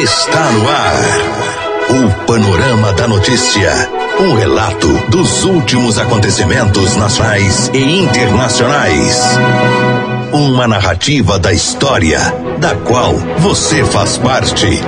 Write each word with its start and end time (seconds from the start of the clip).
Está 0.00 0.50
no 0.52 0.66
ar. 0.70 1.02
O 1.90 2.24
Panorama 2.24 2.94
da 2.94 3.06
Notícia. 3.06 3.70
Um 4.18 4.34
relato 4.34 4.88
dos 5.10 5.44
últimos 5.44 5.98
acontecimentos 5.98 6.96
nacionais 6.96 7.70
e 7.74 7.98
internacionais. 7.98 9.20
Uma 10.32 10.66
narrativa 10.66 11.38
da 11.38 11.52
história, 11.52 12.18
da 12.58 12.74
qual 12.74 13.12
você 13.38 13.84
faz 13.84 14.16
parte. 14.16 14.80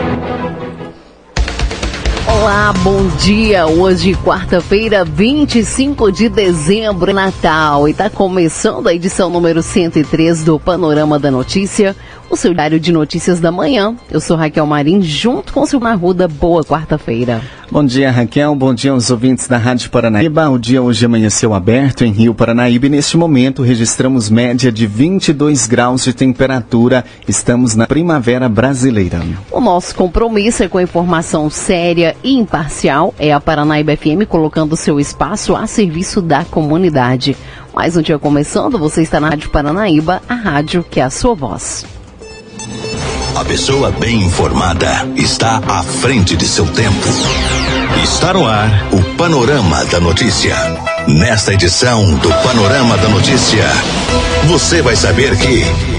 Olá, 2.26 2.72
bom 2.82 3.06
dia. 3.18 3.66
Hoje, 3.66 4.14
quarta-feira, 4.14 5.04
25 5.04 6.10
de 6.10 6.30
dezembro, 6.30 7.12
Natal, 7.12 7.86
e 7.86 7.90
está 7.90 8.08
começando 8.08 8.88
a 8.88 8.94
edição 8.94 9.28
número 9.28 9.62
103 9.62 10.42
do 10.42 10.58
Panorama 10.58 11.18
da 11.18 11.30
Notícia 11.30 11.94
o 12.34 12.36
seu 12.36 12.52
diário 12.52 12.80
de 12.80 12.92
notícias 12.92 13.38
da 13.38 13.52
manhã. 13.52 13.94
Eu 14.10 14.20
sou 14.20 14.36
Raquel 14.36 14.66
Marim, 14.66 15.00
junto 15.00 15.52
com 15.52 15.60
o 15.60 15.66
Silmar 15.66 15.96
Ruda. 15.96 16.26
Boa 16.26 16.64
quarta-feira. 16.64 17.40
Bom 17.70 17.84
dia, 17.84 18.10
Raquel. 18.10 18.54
Bom 18.56 18.74
dia 18.74 18.90
aos 18.90 19.08
ouvintes 19.08 19.46
da 19.46 19.56
Rádio 19.56 19.88
Paranaíba. 19.88 20.50
O 20.50 20.58
dia 20.58 20.82
hoje 20.82 21.06
amanheceu 21.06 21.54
aberto 21.54 22.04
em 22.04 22.10
Rio 22.10 22.34
Paranaíba 22.34 22.86
e 22.86 22.88
neste 22.88 23.16
momento 23.16 23.62
registramos 23.62 24.28
média 24.28 24.72
de 24.72 24.84
22 24.84 25.68
graus 25.68 26.02
de 26.02 26.12
temperatura. 26.12 27.04
Estamos 27.26 27.76
na 27.76 27.86
primavera 27.86 28.48
brasileira. 28.48 29.22
O 29.50 29.60
nosso 29.60 29.94
compromisso 29.94 30.64
é 30.64 30.68
com 30.68 30.80
informação 30.80 31.48
séria 31.48 32.16
e 32.22 32.36
imparcial. 32.36 33.14
É 33.16 33.32
a 33.32 33.40
Paranaíba 33.40 33.96
FM 33.96 34.26
colocando 34.28 34.76
seu 34.76 34.98
espaço 34.98 35.54
a 35.54 35.68
serviço 35.68 36.20
da 36.20 36.44
comunidade. 36.44 37.36
Mais 37.72 37.96
um 37.96 38.02
dia 38.02 38.18
começando, 38.18 38.76
você 38.76 39.02
está 39.02 39.20
na 39.20 39.28
Rádio 39.28 39.50
Paranaíba, 39.50 40.20
a 40.28 40.34
rádio 40.34 40.84
que 40.88 40.98
é 40.98 41.04
a 41.04 41.10
sua 41.10 41.34
voz. 41.34 41.93
A 43.34 43.44
pessoa 43.44 43.90
bem 43.90 44.22
informada 44.22 45.08
está 45.16 45.60
à 45.66 45.82
frente 45.82 46.36
de 46.36 46.46
seu 46.46 46.66
tempo. 46.66 47.08
Está 48.02 48.32
no 48.32 48.46
ar 48.46 48.70
o 48.92 49.02
Panorama 49.16 49.84
da 49.86 49.98
Notícia. 49.98 50.54
Nesta 51.08 51.52
edição 51.52 52.14
do 52.14 52.28
Panorama 52.28 52.96
da 52.96 53.08
Notícia, 53.08 53.64
você 54.46 54.80
vai 54.80 54.94
saber 54.94 55.36
que. 55.36 55.93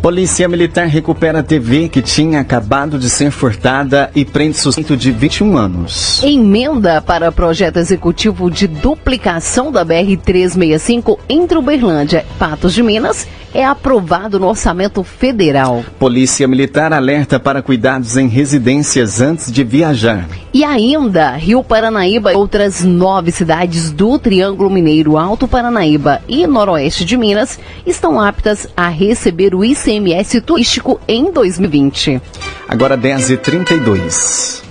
Polícia 0.00 0.48
Militar 0.48 0.86
recupera 0.86 1.40
a 1.40 1.42
TV 1.42 1.86
que 1.90 2.00
tinha 2.00 2.40
acabado 2.40 2.98
de 2.98 3.10
ser 3.10 3.30
furtada 3.30 4.10
e 4.14 4.24
prende 4.24 4.56
suspeito 4.56 4.96
de 4.96 5.12
21 5.12 5.58
anos. 5.58 6.22
Emenda 6.22 7.02
para 7.02 7.30
projeto 7.30 7.76
executivo 7.76 8.50
de 8.50 8.66
duplicação 8.66 9.70
da 9.70 9.84
BR-365 9.84 11.18
entre 11.28 11.58
Uberlândia 11.58 12.24
e 12.28 12.38
Patos 12.38 12.72
de 12.72 12.82
Minas 12.82 13.28
é 13.52 13.64
aprovado 13.64 14.38
no 14.38 14.46
orçamento 14.46 15.02
federal. 15.02 15.84
Polícia 15.98 16.46
Militar 16.46 16.92
alerta 16.92 17.38
para 17.38 17.60
cuidados 17.60 18.16
em 18.16 18.28
residências 18.28 19.20
antes 19.20 19.50
de 19.50 19.64
viajar. 19.64 20.28
E 20.54 20.62
ainda, 20.62 21.32
Rio 21.32 21.62
Paranaíba 21.62 22.32
e 22.32 22.36
outras 22.36 22.84
nove 22.84 23.32
cidades 23.32 23.90
do 23.90 24.18
Triângulo 24.20 24.70
Mineiro, 24.70 25.18
Alto 25.18 25.48
Paranaíba 25.48 26.22
e 26.28 26.46
Noroeste 26.46 27.04
de 27.04 27.16
Minas 27.16 27.58
estão 27.84 28.20
aptas 28.20 28.68
a 28.76 28.88
receber 28.88 29.52
o 29.52 29.64
ICMS 29.64 29.89
turístico 30.40 31.00
em 31.08 31.32
2020. 31.32 32.20
Agora 32.68 32.96
10h32. 32.96 34.62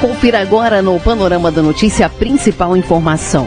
Confira 0.00 0.40
agora 0.40 0.80
no 0.80 0.98
Panorama 1.00 1.50
da 1.50 1.60
Notícia 1.60 2.06
a 2.06 2.08
principal 2.08 2.76
informação. 2.76 3.46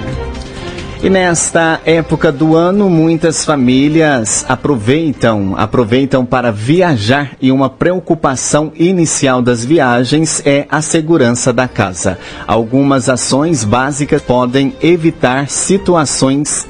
E 1.03 1.09
nesta 1.09 1.81
época 1.84 2.31
do 2.31 2.56
ano, 2.56 2.88
muitas 2.88 3.44
famílias 3.44 4.45
aproveitam, 4.47 5.56
aproveitam 5.58 6.23
para 6.23 6.52
viajar 6.52 7.31
e 7.42 7.52
uma 7.52 7.72
preocupação 7.72 8.72
inicial 8.75 9.42
das 9.42 9.66
viagens 9.66 10.44
é 10.45 10.67
a 10.69 10.80
segurança 10.80 11.52
da 11.52 11.67
casa. 11.67 12.19
Algumas 12.45 13.09
ações 13.09 13.63
básicas 13.63 14.22
podem 14.22 14.75
evitar 14.80 15.50
situações 15.50 16.68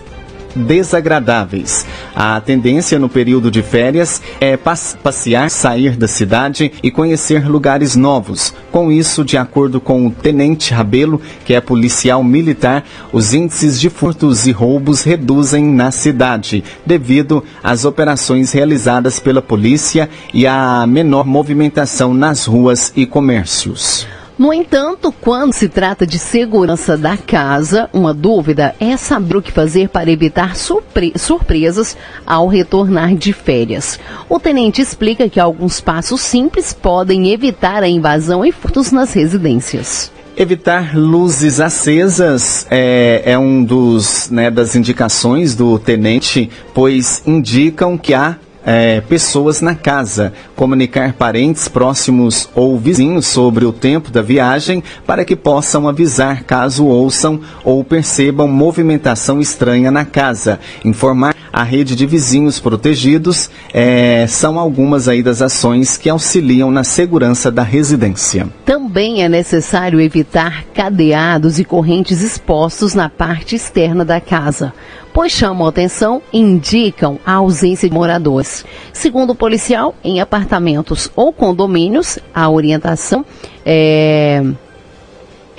desagradáveis. 0.55 1.85
A 2.15 2.39
tendência 2.41 2.99
no 2.99 3.09
período 3.09 3.49
de 3.49 3.61
férias 3.61 4.21
é 4.39 4.57
passear, 4.57 5.49
sair 5.49 5.95
da 5.95 6.07
cidade 6.07 6.71
e 6.83 6.91
conhecer 6.91 7.47
lugares 7.47 7.95
novos. 7.95 8.53
Com 8.71 8.91
isso, 8.91 9.23
de 9.23 9.37
acordo 9.37 9.81
com 9.81 10.07
o 10.07 10.11
Tenente 10.11 10.73
Rabelo, 10.73 11.21
que 11.45 11.53
é 11.53 11.61
policial 11.61 12.23
militar, 12.23 12.83
os 13.11 13.33
índices 13.33 13.79
de 13.79 13.89
furtos 13.89 14.47
e 14.47 14.51
roubos 14.51 15.03
reduzem 15.03 15.65
na 15.65 15.91
cidade, 15.91 16.63
devido 16.85 17.43
às 17.63 17.85
operações 17.85 18.51
realizadas 18.51 19.19
pela 19.19 19.41
polícia 19.41 20.09
e 20.33 20.47
à 20.47 20.85
menor 20.87 21.25
movimentação 21.25 22.13
nas 22.13 22.45
ruas 22.45 22.91
e 22.95 23.05
comércios. 23.05 24.07
No 24.37 24.51
entanto, 24.51 25.11
quando 25.11 25.53
se 25.53 25.69
trata 25.69 26.05
de 26.07 26.17
segurança 26.17 26.97
da 26.97 27.15
casa, 27.15 27.89
uma 27.93 28.13
dúvida 28.13 28.73
é 28.79 28.97
saber 28.97 29.37
o 29.37 29.41
que 29.41 29.51
fazer 29.51 29.89
para 29.89 30.09
evitar 30.09 30.55
surpre 30.55 31.13
surpresas 31.15 31.95
ao 32.25 32.47
retornar 32.47 33.13
de 33.13 33.33
férias. 33.33 33.99
O 34.27 34.39
tenente 34.39 34.81
explica 34.81 35.29
que 35.29 35.39
alguns 35.39 35.79
passos 35.79 36.21
simples 36.21 36.73
podem 36.73 37.31
evitar 37.31 37.83
a 37.83 37.87
invasão 37.87 38.43
e 38.43 38.51
furtos 38.51 38.91
nas 38.91 39.13
residências. 39.13 40.11
Evitar 40.35 40.97
luzes 40.97 41.59
acesas 41.59 42.65
é, 42.71 43.21
é 43.25 43.37
um 43.37 43.63
dos 43.63 44.29
né, 44.31 44.49
das 44.49 44.75
indicações 44.75 45.55
do 45.55 45.77
tenente, 45.77 46.49
pois 46.73 47.21
indicam 47.27 47.97
que 47.97 48.13
há 48.13 48.37
é, 48.65 49.01
pessoas 49.01 49.61
na 49.61 49.75
casa, 49.75 50.33
comunicar 50.55 51.13
parentes 51.13 51.67
próximos 51.67 52.49
ou 52.53 52.77
vizinhos 52.77 53.27
sobre 53.27 53.65
o 53.65 53.73
tempo 53.73 54.11
da 54.11 54.21
viagem 54.21 54.83
para 55.05 55.25
que 55.25 55.35
possam 55.35 55.87
avisar 55.87 56.43
caso 56.43 56.85
ouçam 56.85 57.39
ou 57.63 57.83
percebam 57.83 58.47
movimentação 58.47 59.39
estranha 59.39 59.89
na 59.91 60.05
casa, 60.05 60.59
informar 60.85 61.40
a 61.51 61.63
rede 61.63 61.95
de 61.95 62.05
vizinhos 62.05 62.59
protegidos 62.59 63.49
é, 63.73 64.25
são 64.27 64.59
algumas 64.59 65.07
aí 65.07 65.21
das 65.21 65.41
ações 65.41 65.97
que 65.97 66.09
auxiliam 66.09 66.71
na 66.71 66.83
segurança 66.83 67.51
da 67.51 67.63
residência. 67.63 68.47
Também 68.65 69.23
é 69.23 69.29
necessário 69.29 69.99
evitar 69.99 70.65
cadeados 70.73 71.59
e 71.59 71.65
correntes 71.65 72.21
expostos 72.21 72.93
na 72.93 73.09
parte 73.09 73.55
externa 73.55 74.05
da 74.05 74.19
casa 74.21 74.73
pois 75.13 75.31
chamam 75.31 75.67
atenção 75.67 76.21
e 76.31 76.39
indicam 76.39 77.19
a 77.25 77.33
ausência 77.33 77.89
de 77.89 77.93
moradores. 77.93 78.65
Segundo 78.93 79.31
o 79.31 79.35
policial, 79.35 79.93
em 80.03 80.21
apartamentos 80.21 81.11
ou 81.15 81.33
condomínios, 81.33 82.17
a 82.33 82.49
orientação 82.49 83.25
é 83.65 84.41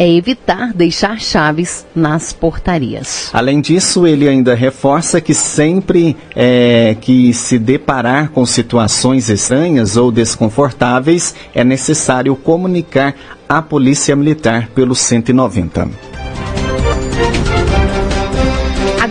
é 0.03 0.09
evitar 0.09 0.73
deixar 0.73 1.21
chaves 1.21 1.87
nas 1.95 2.33
portarias. 2.33 3.31
Além 3.33 3.61
disso, 3.61 4.05
ele 4.05 4.29
ainda 4.29 4.53
reforça 4.53 5.21
que 5.21 5.33
sempre 5.33 6.17
é, 6.35 6.97
que 7.01 7.33
se 7.33 7.57
deparar 7.57 8.31
com 8.31 8.45
situações 8.45 9.31
estranhas 9.31 9.97
ou 9.97 10.11
desconfortáveis, 10.11 11.37
é 11.55 11.63
necessário 11.63 12.35
comunicar 12.35 13.15
à 13.49 13.63
Polícia 13.63 14.17
Militar 14.17 14.71
pelo 14.75 14.97
190. 14.97 16.12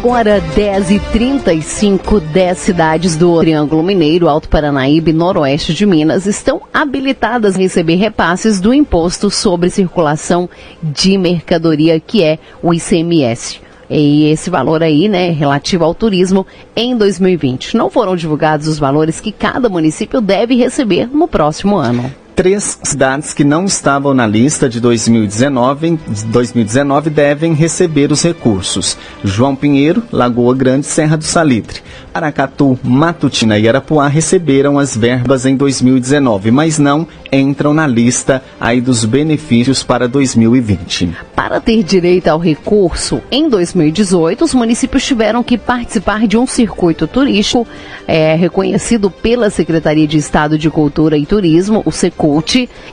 Agora 0.01 0.41
10h35, 0.56 2.19
10 2.19 2.57
cidades 2.57 3.16
do 3.16 3.39
Triângulo 3.39 3.84
Mineiro, 3.84 4.28
Alto 4.28 4.50
Paranaíba 4.50 5.12
e 5.12 5.13
Noroeste 5.13 5.75
de 5.75 5.85
Minas 5.85 6.25
estão 6.25 6.63
habilitadas 6.73 7.56
a 7.56 7.59
receber 7.59 7.97
repasses 7.97 8.59
do 8.59 8.73
Imposto 8.73 9.29
sobre 9.29 9.69
Circulação 9.69 10.50
de 10.81 11.19
Mercadoria, 11.19 12.00
que 12.00 12.23
é 12.23 12.40
o 12.63 12.73
ICMS. 12.73 13.61
E 13.88 14.25
esse 14.31 14.50
valor 14.50 14.81
aí, 14.81 15.07
né, 15.07 15.29
relativo 15.29 15.84
ao 15.84 15.94
turismo 15.94 16.47
em 16.75 16.97
2020. 16.97 17.78
Não 17.78 17.91
foram 17.91 18.16
divulgados 18.16 18.67
os 18.67 18.79
valores 18.79 19.22
que 19.22 19.31
cada 19.31 19.70
município 19.70 20.20
deve 20.20 20.55
receber 20.55 21.08
no 21.14 21.28
próximo 21.28 21.75
ano 21.78 22.11
três 22.41 22.79
cidades 22.82 23.35
que 23.35 23.43
não 23.43 23.66
estavam 23.66 24.16
na 24.16 24.26
lista 24.26 24.67
de 24.67 24.79
2019, 24.79 25.99
2019 26.26 27.11
devem 27.11 27.53
receber 27.53 28.11
os 28.11 28.23
recursos: 28.23 28.97
João 29.23 29.55
Pinheiro, 29.55 30.02
Lagoa 30.11 30.55
Grande, 30.55 30.88
Serra 30.88 31.16
do 31.16 31.23
Salitre. 31.23 31.84
Aracatu, 32.11 32.78
Matutina 32.84 33.58
e 33.58 33.70
Arapuá 33.70 34.08
receberam 34.08 34.78
as 34.78 34.97
verbas 34.97 35.46
em 35.46 35.55
2019, 35.55 36.52
mas 36.52 36.78
não 36.78 37.08
entram 37.32 37.73
na 37.73 37.88
lista 37.88 38.44
aí 38.59 38.82
dos 38.82 39.05
benefícios 39.05 39.82
para 39.82 40.08
2020. 40.08 41.16
Para 41.34 41.61
ter 41.61 41.84
direito 41.84 42.28
ao 42.28 42.37
recurso, 42.37 43.22
em 43.32 43.47
2018, 43.47 44.44
os 44.44 44.53
municípios 44.53 45.05
tiveram 45.05 45.41
que 45.41 45.58
participar 45.58 46.28
de 46.28 46.37
um 46.37 46.46
circuito 46.46 47.08
turístico 47.08 47.66
é, 48.08 48.35
reconhecido 48.35 49.09
pela 49.09 49.49
Secretaria 49.49 50.08
de 50.08 50.17
Estado 50.17 50.58
de 50.58 50.70
Cultura 50.70 51.17
e 51.17 51.26
Turismo, 51.26 51.82
o 51.85 51.91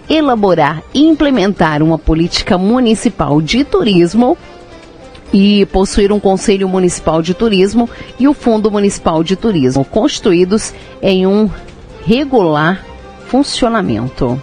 Elaborar 0.08 0.82
e 0.94 1.06
implementar 1.06 1.82
uma 1.82 1.98
política 1.98 2.56
municipal 2.56 3.40
de 3.40 3.64
turismo 3.64 4.36
e 5.32 5.66
possuir 5.66 6.10
um 6.12 6.18
Conselho 6.18 6.68
Municipal 6.68 7.20
de 7.20 7.34
Turismo 7.34 7.88
e 8.18 8.26
o 8.26 8.34
Fundo 8.34 8.70
Municipal 8.70 9.22
de 9.22 9.36
Turismo, 9.36 9.84
constituídos 9.84 10.72
em 11.02 11.26
um 11.26 11.50
regular 12.06 12.84
funcionamento. 13.26 14.40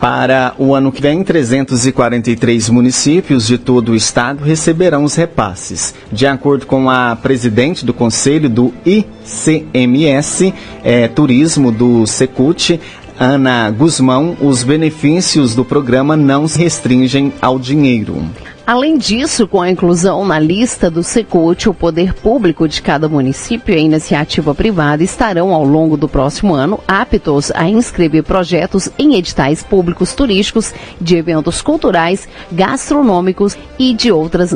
Para 0.00 0.54
o 0.56 0.76
ano 0.76 0.92
que 0.92 1.02
vem, 1.02 1.24
343 1.24 2.68
municípios 2.68 3.48
de 3.48 3.58
todo 3.58 3.90
o 3.90 3.96
estado 3.96 4.44
receberão 4.44 5.02
os 5.02 5.16
repasses. 5.16 5.92
De 6.12 6.24
acordo 6.24 6.66
com 6.66 6.88
a 6.88 7.16
presidente 7.16 7.84
do 7.84 7.92
conselho 7.92 8.48
do 8.48 8.72
ICMS, 8.86 10.54
é, 10.84 11.08
Turismo 11.08 11.72
do 11.72 12.06
Secult, 12.06 12.78
Ana 13.20 13.68
Guzmão, 13.70 14.36
os 14.40 14.62
benefícios 14.62 15.52
do 15.52 15.64
programa 15.64 16.16
não 16.16 16.46
se 16.46 16.56
restringem 16.58 17.32
ao 17.42 17.58
dinheiro. 17.58 18.22
Além 18.64 18.96
disso, 18.96 19.48
com 19.48 19.60
a 19.60 19.70
inclusão 19.70 20.24
na 20.24 20.38
lista 20.38 20.88
do 20.88 21.02
Secult, 21.02 21.68
o 21.68 21.74
poder 21.74 22.12
público 22.12 22.68
de 22.68 22.80
cada 22.80 23.08
município 23.08 23.74
e 23.74 23.78
a 23.78 23.80
iniciativa 23.80 24.54
privada 24.54 25.02
estarão, 25.02 25.52
ao 25.52 25.64
longo 25.64 25.96
do 25.96 26.06
próximo 26.06 26.54
ano, 26.54 26.78
aptos 26.86 27.50
a 27.52 27.68
inscrever 27.68 28.22
projetos 28.22 28.88
em 28.98 29.14
editais 29.16 29.64
públicos 29.64 30.14
turísticos, 30.14 30.72
de 31.00 31.16
eventos 31.16 31.60
culturais, 31.60 32.28
gastronômicos 32.52 33.56
e 33.78 33.94
de 33.94 34.12
outras 34.12 34.54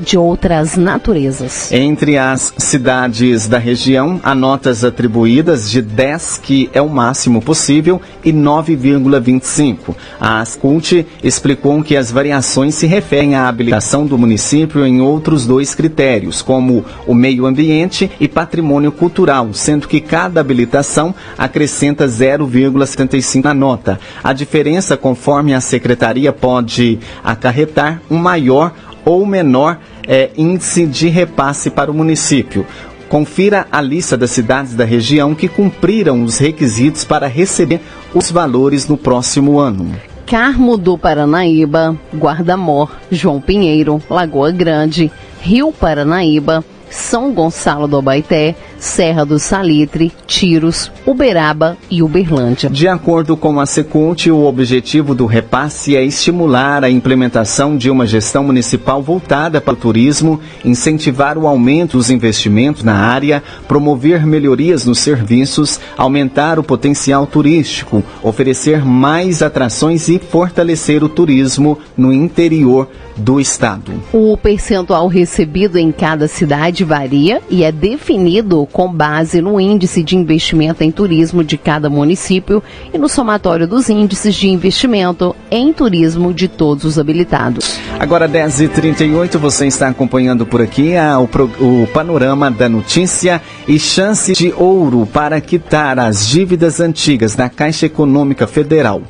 de 0.00 0.16
outras 0.16 0.76
naturezas. 0.76 1.70
Entre 1.70 2.16
as 2.16 2.52
cidades 2.56 3.46
da 3.46 3.58
região, 3.58 4.20
há 4.22 4.34
notas 4.34 4.84
atribuídas 4.84 5.70
de 5.70 5.82
10, 5.82 6.40
que 6.42 6.70
é 6.72 6.80
o 6.80 6.88
máximo 6.88 7.42
possível, 7.42 8.00
e 8.24 8.32
9,25. 8.32 9.94
A 10.20 10.40
Ascult 10.40 11.06
explicou 11.22 11.82
que 11.82 11.96
as 11.96 12.10
variações 12.10 12.74
se 12.74 12.86
referem 12.86 13.34
à 13.34 13.48
habilitação 13.48 14.06
do 14.06 14.18
município 14.18 14.84
em 14.84 15.00
outros 15.00 15.46
dois 15.46 15.74
critérios, 15.74 16.42
como 16.42 16.84
o 17.06 17.14
meio 17.14 17.46
ambiente 17.46 18.10
e 18.18 18.26
patrimônio 18.26 18.90
cultural, 18.90 19.52
sendo 19.52 19.86
que 19.86 20.00
cada 20.00 20.40
habilitação 20.40 21.14
acrescenta 21.36 22.06
0,75 22.06 23.44
na 23.44 23.54
nota. 23.54 24.00
A 24.22 24.32
diferença, 24.32 24.96
conforme 24.96 25.54
a 25.54 25.60
secretaria, 25.60 26.32
pode 26.32 26.98
acarretar 27.22 28.00
um 28.10 28.16
maior 28.16 28.72
ou 29.04 29.24
menor 29.24 29.78
é, 30.06 30.30
índice 30.36 30.86
de 30.86 31.08
repasse 31.08 31.70
para 31.70 31.90
o 31.90 31.94
município. 31.94 32.66
Confira 33.08 33.66
a 33.72 33.80
lista 33.80 34.16
das 34.16 34.30
cidades 34.30 34.74
da 34.74 34.84
região 34.84 35.34
que 35.34 35.48
cumpriram 35.48 36.22
os 36.22 36.38
requisitos 36.38 37.04
para 37.04 37.26
receber 37.26 37.80
os 38.14 38.30
valores 38.30 38.86
no 38.86 38.96
próximo 38.96 39.58
ano. 39.58 39.92
Carmo 40.26 40.76
do 40.76 40.96
Paranaíba, 40.96 41.98
Guarda-Mor, 42.14 42.92
João 43.10 43.40
Pinheiro, 43.40 44.00
Lagoa 44.08 44.52
Grande, 44.52 45.10
Rio 45.40 45.72
Paranaíba, 45.72 46.64
São 46.88 47.32
Gonçalo 47.32 47.88
do 47.88 47.98
Abaité, 47.98 48.54
Serra 48.80 49.24
do 49.24 49.38
Salitre, 49.38 50.10
Tiros, 50.26 50.90
Uberaba 51.06 51.76
e 51.90 52.02
Uberlândia. 52.02 52.70
De 52.70 52.88
acordo 52.88 53.36
com 53.36 53.60
a 53.60 53.66
Secult, 53.66 54.30
o 54.30 54.44
objetivo 54.44 55.14
do 55.14 55.26
repasse 55.26 55.94
é 55.94 56.02
estimular 56.02 56.82
a 56.82 56.90
implementação 56.90 57.76
de 57.76 57.90
uma 57.90 58.06
gestão 58.06 58.42
municipal 58.42 59.02
voltada 59.02 59.60
para 59.60 59.74
o 59.74 59.76
turismo, 59.76 60.40
incentivar 60.64 61.36
o 61.36 61.46
aumento 61.46 61.98
dos 61.98 62.10
investimentos 62.10 62.82
na 62.82 62.94
área, 62.94 63.42
promover 63.68 64.26
melhorias 64.26 64.86
nos 64.86 64.98
serviços, 64.98 65.78
aumentar 65.96 66.58
o 66.58 66.62
potencial 66.62 67.26
turístico, 67.26 68.02
oferecer 68.22 68.84
mais 68.84 69.42
atrações 69.42 70.08
e 70.08 70.18
fortalecer 70.18 71.04
o 71.04 71.08
turismo 71.08 71.78
no 71.96 72.12
interior 72.12 72.88
do 73.16 73.38
estado. 73.38 73.92
O 74.12 74.36
percentual 74.36 75.06
recebido 75.06 75.76
em 75.76 75.92
cada 75.92 76.26
cidade 76.26 76.84
varia 76.84 77.42
e 77.50 77.62
é 77.62 77.70
definido 77.70 78.66
com 78.72 78.92
base 78.92 79.40
no 79.40 79.60
índice 79.60 80.02
de 80.02 80.16
investimento 80.16 80.82
em 80.82 80.90
turismo 80.90 81.42
de 81.42 81.56
cada 81.56 81.90
município 81.90 82.62
e 82.92 82.98
no 82.98 83.08
somatório 83.08 83.66
dos 83.66 83.88
índices 83.88 84.34
de 84.34 84.48
investimento 84.48 85.34
em 85.50 85.72
turismo 85.72 86.32
de 86.32 86.48
todos 86.48 86.84
os 86.84 86.98
habilitados. 86.98 87.78
Agora 87.98 88.28
10h38, 88.28 89.38
você 89.38 89.66
está 89.66 89.88
acompanhando 89.88 90.46
por 90.46 90.60
aqui 90.60 90.96
a, 90.96 91.18
o, 91.18 91.24
o 91.24 91.86
panorama 91.88 92.50
da 92.50 92.68
notícia 92.68 93.40
e 93.66 93.78
chance 93.78 94.32
de 94.32 94.52
ouro 94.56 95.06
para 95.12 95.40
quitar 95.40 95.98
as 95.98 96.26
dívidas 96.26 96.80
antigas 96.80 97.34
da 97.34 97.48
Caixa 97.48 97.86
Econômica 97.86 98.46
Federal. 98.46 99.02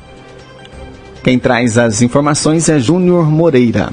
Quem 1.23 1.37
traz 1.37 1.77
as 1.77 2.01
informações 2.01 2.67
é 2.67 2.79
Júnior 2.79 3.29
Moreira. 3.29 3.91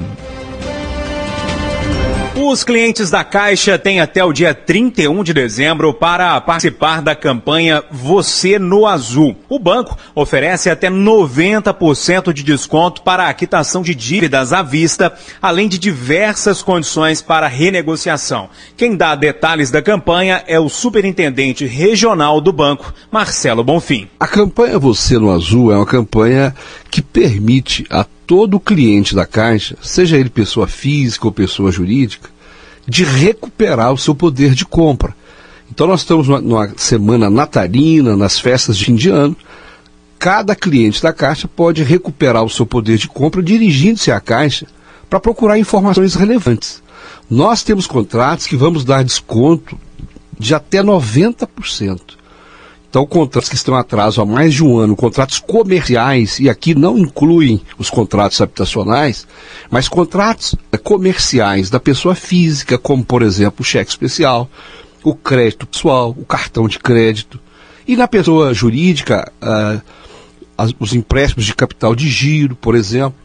Os 2.49 2.63
clientes 2.63 3.11
da 3.11 3.23
Caixa 3.23 3.77
têm 3.77 3.99
até 3.99 4.25
o 4.25 4.33
dia 4.33 4.55
31 4.55 5.23
de 5.23 5.35
dezembro 5.35 5.93
para 5.93 6.41
participar 6.41 6.99
da 6.99 7.13
campanha 7.13 7.83
Você 7.91 8.57
no 8.57 8.87
Azul. 8.87 9.35
O 9.47 9.59
banco 9.59 9.95
oferece 10.15 10.67
até 10.67 10.89
90% 10.89 12.33
de 12.33 12.41
desconto 12.41 13.03
para 13.03 13.29
a 13.29 13.33
quitação 13.35 13.83
de 13.83 13.93
dívidas 13.93 14.51
à 14.51 14.63
vista, 14.63 15.13
além 15.39 15.69
de 15.69 15.77
diversas 15.77 16.63
condições 16.63 17.21
para 17.21 17.47
renegociação. 17.47 18.49
Quem 18.75 18.97
dá 18.97 19.13
detalhes 19.13 19.69
da 19.69 19.83
campanha 19.83 20.43
é 20.47 20.59
o 20.59 20.69
superintendente 20.69 21.67
regional 21.67 22.41
do 22.41 22.51
banco, 22.51 22.91
Marcelo 23.11 23.63
Bonfim. 23.63 24.07
A 24.19 24.25
campanha 24.25 24.79
Você 24.79 25.19
no 25.19 25.29
Azul 25.29 25.71
é 25.71 25.75
uma 25.75 25.85
campanha 25.85 26.55
que 26.89 27.03
permite 27.03 27.85
a 27.91 28.03
todo 28.25 28.59
cliente 28.59 29.13
da 29.13 29.27
Caixa, 29.27 29.75
seja 29.83 30.17
ele 30.17 30.31
pessoa 30.31 30.67
física 30.67 31.27
ou 31.27 31.31
pessoa 31.31 31.71
jurídica, 31.71 32.38
de 32.89 33.03
recuperar 33.03 33.93
o 33.93 33.97
seu 33.97 34.15
poder 34.15 34.53
de 34.53 34.65
compra. 34.65 35.15
Então 35.71 35.85
nós 35.85 36.01
estamos 36.01 36.27
numa, 36.27 36.73
semana 36.75 37.29
natalina, 37.29 38.17
nas 38.17 38.39
festas 38.39 38.77
de 38.77 38.85
fim 38.85 38.95
de 38.95 39.09
ano. 39.09 39.35
Cada 40.17 40.55
cliente 40.55 41.01
da 41.01 41.13
Caixa 41.13 41.47
pode 41.47 41.83
recuperar 41.83 42.43
o 42.43 42.49
seu 42.49 42.65
poder 42.65 42.97
de 42.97 43.07
compra 43.07 43.41
dirigindo-se 43.41 44.11
à 44.11 44.19
Caixa 44.19 44.67
para 45.09 45.19
procurar 45.19 45.57
informações 45.57 46.15
relevantes. 46.15 46.81
Nós 47.29 47.63
temos 47.63 47.87
contratos 47.87 48.47
que 48.47 48.57
vamos 48.57 48.83
dar 48.83 49.03
desconto 49.03 49.77
de 50.37 50.53
até 50.55 50.81
90%. 50.83 52.18
Então, 52.89 53.05
contratos 53.05 53.47
que 53.47 53.55
estão 53.55 53.75
atraso 53.75 54.19
há 54.19 54.25
mais 54.25 54.55
de 54.55 54.63
um 54.63 54.79
ano, 54.79 54.95
contratos 54.95 55.37
comerciais, 55.37 56.39
e 56.39 56.49
aqui 56.49 56.73
não 56.73 56.97
incluem 56.97 57.61
os 57.77 57.87
contratos 57.87 58.41
habitacionais, 58.41 59.27
mas 59.69 59.87
contratos 59.87 60.55
comerciais 60.83 61.69
da 61.69 61.79
pessoa 61.79 62.15
física, 62.15 62.79
como, 62.79 63.05
por 63.05 63.21
exemplo, 63.21 63.61
o 63.61 63.63
cheque 63.63 63.91
especial, 63.91 64.49
o 65.03 65.13
crédito 65.13 65.67
pessoal, 65.67 66.15
o 66.17 66.25
cartão 66.25 66.67
de 66.67 66.79
crédito. 66.79 67.39
E 67.87 67.95
na 67.95 68.07
pessoa 68.07 68.55
jurídica, 68.55 69.31
as, 70.57 70.73
os 70.79 70.91
empréstimos 70.91 71.45
de 71.45 71.53
capital 71.53 71.93
de 71.93 72.09
giro, 72.09 72.55
por 72.55 72.73
exemplo, 72.73 73.19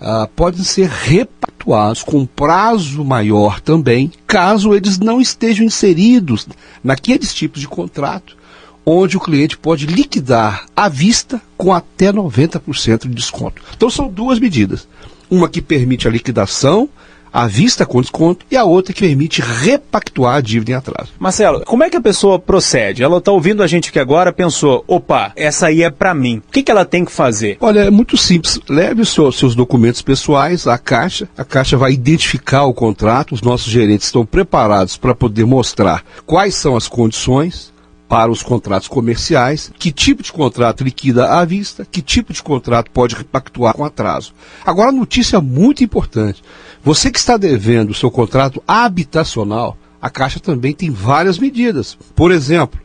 uh, 0.00 0.26
podem 0.34 0.64
ser 0.64 0.88
repactuados 0.88 2.02
com 2.02 2.24
prazo 2.24 3.04
maior 3.04 3.60
também, 3.60 4.10
caso 4.26 4.74
eles 4.74 4.98
não 4.98 5.20
estejam 5.20 5.66
inseridos 5.66 6.48
naqueles 6.82 7.34
tipos 7.34 7.60
de 7.60 7.68
contrato 7.68 8.43
onde 8.84 9.16
o 9.16 9.20
cliente 9.20 9.56
pode 9.56 9.86
liquidar 9.86 10.66
à 10.76 10.88
vista 10.88 11.40
com 11.56 11.72
até 11.72 12.12
90% 12.12 13.02
de 13.02 13.14
desconto. 13.14 13.62
Então 13.76 13.88
são 13.88 14.08
duas 14.08 14.38
medidas. 14.38 14.86
Uma 15.30 15.48
que 15.48 15.62
permite 15.62 16.06
a 16.06 16.10
liquidação 16.10 16.88
à 17.34 17.48
vista 17.48 17.84
com 17.84 18.00
desconto 18.00 18.46
e 18.48 18.56
a 18.56 18.62
outra 18.62 18.94
que 18.94 19.00
permite 19.00 19.42
repactuar 19.42 20.36
a 20.36 20.40
dívida 20.40 20.70
em 20.70 20.74
atraso. 20.74 21.10
Marcelo, 21.18 21.64
como 21.64 21.82
é 21.82 21.90
que 21.90 21.96
a 21.96 22.00
pessoa 22.00 22.38
procede? 22.38 23.02
Ela 23.02 23.18
está 23.18 23.32
ouvindo 23.32 23.60
a 23.60 23.66
gente 23.66 23.88
aqui 23.88 23.98
agora, 23.98 24.32
pensou, 24.32 24.84
opa, 24.86 25.32
essa 25.34 25.66
aí 25.66 25.82
é 25.82 25.90
para 25.90 26.14
mim. 26.14 26.40
O 26.48 26.52
que, 26.52 26.62
que 26.62 26.70
ela 26.70 26.84
tem 26.84 27.04
que 27.04 27.10
fazer? 27.10 27.56
Olha, 27.60 27.80
é 27.80 27.90
muito 27.90 28.16
simples. 28.16 28.60
Leve 28.68 29.02
os 29.02 29.08
seus, 29.08 29.36
seus 29.36 29.56
documentos 29.56 30.00
pessoais 30.00 30.68
à 30.68 30.78
Caixa. 30.78 31.28
A 31.36 31.44
Caixa 31.44 31.76
vai 31.76 31.92
identificar 31.92 32.66
o 32.66 32.74
contrato. 32.74 33.34
Os 33.34 33.42
nossos 33.42 33.72
gerentes 33.72 34.06
estão 34.06 34.24
preparados 34.24 34.96
para 34.96 35.12
poder 35.12 35.44
mostrar 35.44 36.04
quais 36.24 36.54
são 36.54 36.76
as 36.76 36.86
condições 36.86 37.73
para 38.08 38.30
os 38.30 38.42
contratos 38.42 38.88
comerciais, 38.88 39.72
que 39.78 39.90
tipo 39.90 40.22
de 40.22 40.32
contrato 40.32 40.84
liquida 40.84 41.32
à 41.32 41.44
vista, 41.44 41.86
que 41.90 42.02
tipo 42.02 42.32
de 42.32 42.42
contrato 42.42 42.90
pode 42.90 43.14
repactuar 43.14 43.74
com 43.74 43.84
atraso. 43.84 44.32
Agora, 44.64 44.92
notícia 44.92 45.40
muito 45.40 45.82
importante: 45.82 46.42
você 46.82 47.10
que 47.10 47.18
está 47.18 47.36
devendo 47.36 47.90
o 47.90 47.94
seu 47.94 48.10
contrato 48.10 48.62
habitacional, 48.66 49.76
a 50.00 50.10
Caixa 50.10 50.38
também 50.38 50.74
tem 50.74 50.90
várias 50.90 51.38
medidas. 51.38 51.96
Por 52.14 52.30
exemplo, 52.30 52.78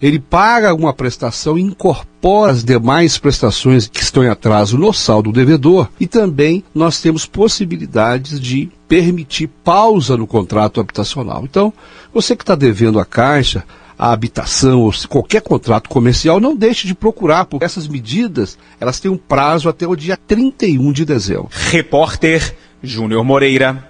ele 0.00 0.18
paga 0.18 0.74
uma 0.74 0.92
prestação 0.92 1.56
e 1.56 1.62
incorpora 1.62 2.52
as 2.52 2.64
demais 2.64 3.16
prestações 3.16 3.86
que 3.86 4.02
estão 4.02 4.24
em 4.24 4.28
atraso 4.28 4.76
no 4.76 4.92
saldo 4.92 5.30
do 5.30 5.34
devedor. 5.34 5.88
E 6.00 6.06
também 6.06 6.64
nós 6.74 7.00
temos 7.00 7.26
possibilidades 7.26 8.40
de 8.40 8.70
permitir 8.88 9.46
pausa 9.62 10.16
no 10.16 10.26
contrato 10.26 10.80
habitacional. 10.80 11.44
Então, 11.44 11.72
você 12.12 12.34
que 12.36 12.42
está 12.42 12.54
devendo 12.54 12.98
a 12.98 13.04
Caixa, 13.04 13.64
a 14.04 14.12
habitação 14.12 14.82
ou 14.82 14.92
qualquer 15.08 15.40
contrato 15.40 15.88
comercial, 15.88 16.38
não 16.38 16.54
deixe 16.54 16.86
de 16.86 16.94
procurar, 16.94 17.46
porque 17.46 17.64
essas 17.64 17.88
medidas 17.88 18.58
elas 18.78 19.00
têm 19.00 19.10
um 19.10 19.16
prazo 19.16 19.66
até 19.66 19.86
o 19.86 19.96
dia 19.96 20.14
31 20.14 20.92
de 20.92 21.06
dezembro. 21.06 21.48
Repórter 21.50 22.54
Júnior 22.82 23.24
Moreira. 23.24 23.88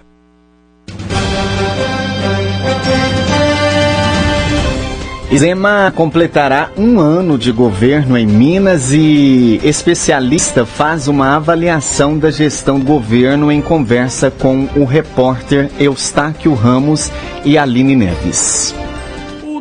Zema 5.36 5.92
completará 5.96 6.70
um 6.76 7.00
ano 7.00 7.36
de 7.36 7.50
governo 7.50 8.16
em 8.16 8.24
Minas 8.24 8.92
e 8.92 9.60
especialista 9.64 10.64
faz 10.64 11.08
uma 11.08 11.34
avaliação 11.34 12.16
da 12.16 12.30
gestão 12.30 12.78
do 12.78 12.86
governo 12.86 13.50
em 13.50 13.60
conversa 13.60 14.30
com 14.30 14.68
o 14.76 14.84
repórter 14.84 15.72
Eustáquio 15.76 16.54
Ramos 16.54 17.10
e 17.44 17.58
Aline 17.58 17.96
Neves. 17.96 18.83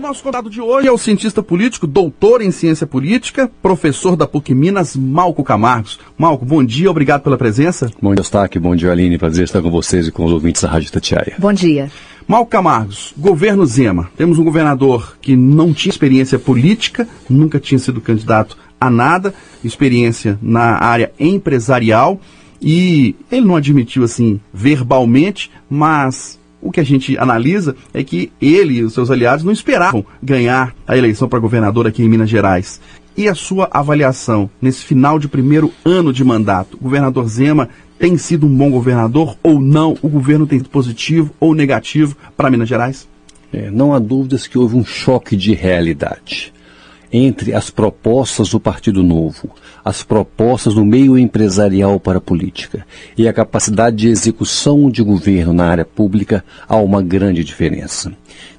Nosso 0.04 0.22
convidado 0.22 0.50
de 0.50 0.60
hoje 0.60 0.86
é 0.86 0.92
o 0.92 0.98
cientista 0.98 1.42
político, 1.42 1.88
doutor 1.88 2.42
em 2.42 2.52
ciência 2.52 2.86
política, 2.86 3.50
professor 3.62 4.18
da 4.18 4.28
PUC 4.28 4.54
Minas, 4.54 4.98
Malco 4.98 5.46
Camargos. 5.46 5.98
Malco, 6.18 6.44
bom 6.44 6.62
dia, 6.62 6.92
obrigado 6.92 7.22
pela 7.22 7.38
presença. 7.38 7.90
Bom 8.02 8.14
dia, 8.14 8.20
Eustáquio, 8.20 8.60
bom 8.60 8.76
dia, 8.76 8.92
Aline, 8.92 9.18
prazer 9.18 9.46
estar 9.46 9.62
com 9.62 9.72
vocês 9.72 10.06
e 10.06 10.12
com 10.12 10.26
os 10.26 10.34
ouvintes 10.34 10.62
da 10.62 10.68
Rádio 10.68 10.92
Tatiaia. 10.92 11.36
Bom 11.40 11.54
dia. 11.54 11.90
Mal 12.28 12.46
Camargos, 12.46 13.14
governo 13.18 13.66
Zema. 13.66 14.12
Temos 14.18 14.38
um 14.38 14.44
governador 14.44 15.16
que 15.22 15.38
não 15.38 15.74
tinha 15.74 15.92
experiência 15.92 16.38
política, 16.38 17.08
nunca 17.30 17.58
tinha 17.58 17.80
sido 17.80 18.02
candidato 18.02 18.58
a 18.82 18.90
nada, 18.90 19.34
experiência 19.64 20.38
na 20.42 20.84
área 20.84 21.14
empresarial 21.18 22.20
e 22.62 23.16
ele 23.32 23.46
não 23.46 23.56
admitiu 23.56 24.04
assim 24.04 24.38
verbalmente, 24.54 25.50
mas 25.70 26.38
o 26.64 26.72
que 26.72 26.80
a 26.80 26.84
gente 26.84 27.18
analisa 27.18 27.76
é 27.94 28.04
que 28.04 28.32
ele 28.42 28.76
e 28.76 28.84
os 28.84 28.94
seus 28.94 29.12
aliados 29.12 29.44
não 29.44 29.52
esperavam 29.52 30.06
ganhar 30.22 30.74
a 30.88 30.98
eleição 30.98 31.28
para 31.28 31.40
governador 31.40 31.86
aqui 31.86 32.02
em 32.02 32.10
Minas 32.10 32.30
Gerais. 32.30 32.80
E 33.16 33.28
a 33.28 33.36
sua 33.36 33.68
avaliação 33.70 34.50
nesse 34.62 34.84
final 34.84 35.20
de 35.20 35.28
primeiro 35.28 35.72
ano 35.86 36.14
de 36.14 36.24
mandato? 36.24 36.78
O 36.78 36.84
governador 36.84 37.28
Zema 37.28 37.70
tem 38.00 38.18
sido 38.18 38.48
um 38.48 38.56
bom 38.56 38.72
governador 38.72 39.38
ou 39.44 39.60
não? 39.60 39.96
O 40.02 40.08
governo 40.08 40.48
tem 40.48 40.58
sido 40.58 40.70
positivo 40.70 41.32
ou 41.40 41.54
negativo 41.54 42.16
para 42.36 42.50
Minas 42.50 42.70
Gerais? 42.70 43.08
É, 43.52 43.70
não 43.70 43.94
há 43.94 44.00
dúvidas 44.00 44.48
que 44.48 44.58
houve 44.58 44.76
um 44.76 44.86
choque 44.86 45.36
de 45.36 45.54
realidade 45.54 46.54
entre 47.14 47.54
as 47.54 47.70
propostas 47.70 48.50
do 48.50 48.60
Partido 48.60 49.04
Novo, 49.04 49.52
as 49.86 50.02
propostas 50.02 50.74
do 50.74 50.84
meio 50.84 51.16
empresarial 51.18 52.00
para 52.00 52.18
a 52.18 52.22
política 52.22 52.86
e 53.16 53.28
a 53.28 53.34
capacidade 53.34 53.98
de 53.98 54.10
execução 54.10 54.90
de 54.90 55.04
governo 55.04 55.54
na 55.54 55.68
área 55.68 55.86
pública, 55.86 56.44
há 56.68 56.76
uma 56.78 57.04
grande 57.04 57.44
diferença. 57.44 58.12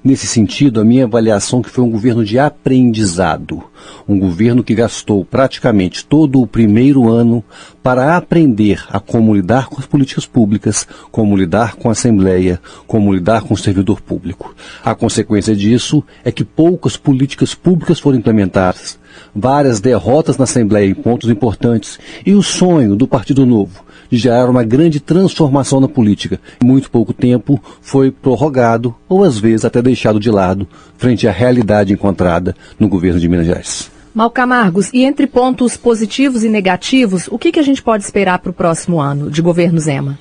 Nesse 0.03 0.27
sentido, 0.27 0.81
a 0.81 0.85
minha 0.85 1.05
avaliação 1.05 1.63
que 1.63 1.71
foi 1.71 1.83
um 1.83 1.91
governo 1.91 2.25
de 2.25 2.39
aprendizado, 2.39 3.65
um 4.07 4.19
governo 4.19 4.63
que 4.63 4.75
gastou 4.75 5.25
praticamente 5.25 6.05
todo 6.05 6.41
o 6.41 6.47
primeiro 6.47 7.09
ano 7.09 7.43
para 7.83 8.17
aprender 8.17 8.85
a 8.91 9.01
como 9.01 9.35
lidar 9.35 9.69
com 9.69 9.81
as 9.81 9.87
políticas 9.87 10.27
públicas, 10.27 10.87
como 11.11 11.37
lidar 11.37 11.77
com 11.77 11.89
a 11.89 11.93
Assembleia, 11.93 12.61
como 12.87 13.15
lidar 13.15 13.43
com 13.43 13.55
o 13.55 13.59
servidor 13.59 14.01
público. 14.01 14.55
A 14.85 14.95
consequência 14.95 15.57
disso 15.57 16.05
é 16.23 16.31
que 16.31 16.45
poucas 16.45 16.97
políticas 16.97 17.55
públicas 17.55 17.99
foram 17.99 18.19
implementadas, 18.19 18.99
várias 19.35 19.81
derrotas 19.81 20.37
na 20.37 20.45
Assembleia 20.45 20.89
em 20.89 20.95
pontos 20.95 21.31
importantes 21.31 21.99
e 22.25 22.35
o 22.35 22.43
sonho 22.43 22.97
do 22.97 23.07
Partido 23.07 23.45
Novo 23.45 23.85
de 24.11 24.19
gerar 24.19 24.49
uma 24.49 24.63
grande 24.63 25.01
transformação 25.01 25.81
na 25.81 25.89
política. 25.89 26.41
Em 26.63 26.67
muito 26.67 26.91
pouco 26.91 27.13
tempo 27.13 27.61
foi 27.81 28.11
prorrogado 28.11 28.95
ou 29.09 29.25
às 29.25 29.39
vezes 29.39 29.65
até 29.65 29.83
deixado 29.83 30.21
de 30.21 30.31
lado 30.31 30.69
frente 30.97 31.27
à 31.27 31.33
realidade 31.33 31.93
encontrada 31.93 32.55
no 32.79 32.89
governo 32.89 33.19
de 33.19 33.29
Minas 33.29 33.47
Gerais. 33.47 33.91
Malcamargos, 34.15 34.91
e 34.93 35.03
entre 35.03 35.27
pontos 35.27 35.77
positivos 35.77 36.45
e 36.45 36.49
negativos, 36.49 37.27
o 37.29 37.37
que, 37.37 37.51
que 37.51 37.59
a 37.59 37.65
gente 37.65 37.83
pode 37.83 38.05
esperar 38.05 38.39
para 38.39 38.51
o 38.51 38.55
próximo 38.55 39.01
ano 39.01 39.29
de 39.29 39.43
governo 39.43 39.81
Zema? 39.81 40.17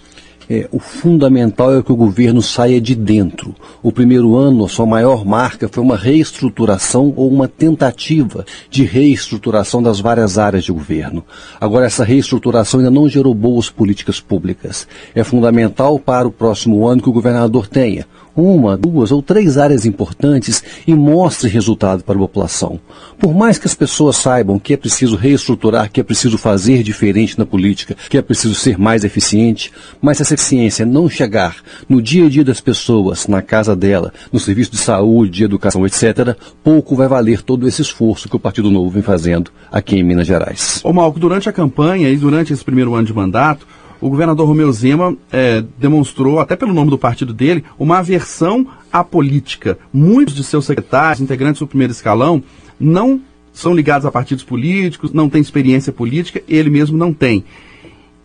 É, 0.50 0.68
o 0.72 0.80
fundamental 0.80 1.78
é 1.78 1.82
que 1.82 1.92
o 1.92 1.96
governo 1.96 2.42
saia 2.42 2.80
de 2.80 2.96
dentro. 2.96 3.56
O 3.82 3.92
primeiro 3.92 4.36
ano, 4.36 4.66
a 4.66 4.70
sua 4.70 4.86
maior 4.86 5.26
marca 5.26 5.70
foi 5.70 5.84
uma 5.84 5.98
reestruturação 5.98 7.14
ou 7.16 7.30
uma 7.30 7.48
tentativa 7.48 8.46
de 8.70 8.84
reestruturação 8.84 9.82
das 9.82 10.00
várias 10.00 10.38
áreas 10.38 10.64
de 10.64 10.72
governo. 10.72 11.24
Agora, 11.60 11.86
essa 11.86 12.04
reestruturação 12.04 12.80
ainda 12.80 12.92
não 12.92 13.08
gerou 13.08 13.34
boas 13.34 13.70
políticas 13.70 14.20
públicas. 14.20 14.88
É 15.16 15.24
fundamental 15.24 16.00
para 16.00 16.28
o 16.28 16.32
próximo 16.32 16.88
ano 16.88 17.02
que 17.02 17.10
o 17.10 17.14
governador 17.14 17.68
tenha 17.68 18.06
uma, 18.36 18.78
duas 18.78 19.12
ou 19.12 19.22
três 19.22 19.58
áreas 19.58 19.86
importantes 19.86 20.64
e 20.88 20.94
mostre 20.94 21.50
resultado 21.50 22.04
para 22.04 22.16
a 22.16 22.20
população. 22.20 22.80
Por 23.20 23.34
mais 23.34 23.58
que 23.58 23.68
as 23.68 23.76
pessoas 23.76 24.18
saibam 24.18 24.60
que 24.60 24.74
é 24.74 24.78
preciso 24.78 25.16
reestruturar, 25.16 25.92
que 25.92 26.00
é 26.00 26.04
preciso 26.04 26.38
fazer 26.38 26.84
diferente 26.84 27.38
na 27.38 27.46
política, 27.46 27.96
que 28.10 28.18
é 28.18 28.22
preciso 28.22 28.56
ser 28.56 28.78
mais 28.78 29.04
eficiente, 29.04 29.72
mas 30.02 30.18
se 30.18 30.24
essa 30.24 30.34
eficiência 30.34 30.86
não 30.86 31.10
chegar 31.10 31.58
no 31.88 32.02
dia 32.02 32.26
a 32.26 32.30
dia 32.30 32.44
das 32.44 32.60
pessoas, 32.60 33.28
na 33.28 33.42
casa 33.42 33.76
dela, 33.76 34.14
no 34.32 34.40
serviço 34.40 34.72
de 34.72 34.78
saúde, 34.78 35.32
de 35.32 35.44
educação, 35.44 35.86
etc., 35.86 36.36
pouco 36.64 36.96
vai 36.96 37.08
valer 37.08 37.42
todo 37.42 37.68
esse 37.68 37.82
esforço 37.82 38.28
que 38.28 38.36
o 38.36 38.40
Partido 38.40 38.72
Novo 38.72 38.90
vem 38.90 39.04
fazendo 39.04 39.52
aqui 39.72 39.96
em 39.96 40.04
Minas 40.04 40.28
Gerais. 40.28 40.82
Ô 40.84 40.92
Malco, 40.92 41.20
durante 41.20 41.48
a 41.50 41.54
campanha 41.54 42.10
e 42.10 42.18
durante 42.18 42.54
esse 42.54 42.64
primeiro 42.64 42.94
ano 42.96 43.06
de 43.06 43.14
mandato, 43.14 43.66
o 44.04 44.10
governador 44.10 44.46
Romeu 44.46 44.70
Zema 44.74 45.16
é, 45.32 45.64
demonstrou, 45.80 46.42
até 46.42 46.58
pelo 46.58 46.74
nome 46.74 46.90
do 46.90 46.98
partido 46.98 47.34
dele, 47.34 47.64
uma 47.80 48.00
aversão 48.00 48.68
à 48.92 49.02
política. 49.02 49.80
Muitos 49.94 50.36
de 50.36 50.44
seus 50.44 50.66
secretários, 50.66 51.22
integrantes 51.22 51.62
do 51.62 51.68
primeiro 51.68 51.94
escalão, 51.94 52.44
não 52.78 53.22
são 53.54 53.74
ligados 53.74 54.06
a 54.06 54.12
partidos 54.12 54.44
políticos, 54.44 55.14
não 55.14 55.30
têm 55.30 55.42
experiência 55.42 55.94
política, 55.94 56.44
ele 56.50 56.70
mesmo 56.70 56.98
não 56.98 57.14
tem. 57.14 57.46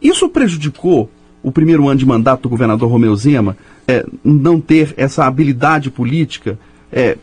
Isso 0.03 0.29
prejudicou 0.29 1.09
o 1.45 1.53
primeiro 1.53 1.89
ano 1.89 2.01
de 2.01 2.07
mandato 2.07 2.43
do 2.43 2.49
governador 2.49 2.91
Romeu 2.91 3.15
Zema, 3.15 3.57
é, 3.87 4.05
não 4.25 4.61
ter 4.61 4.93
essa 4.97 5.27
habilidade 5.27 5.93
política, 5.93 6.59
é, 6.91 7.17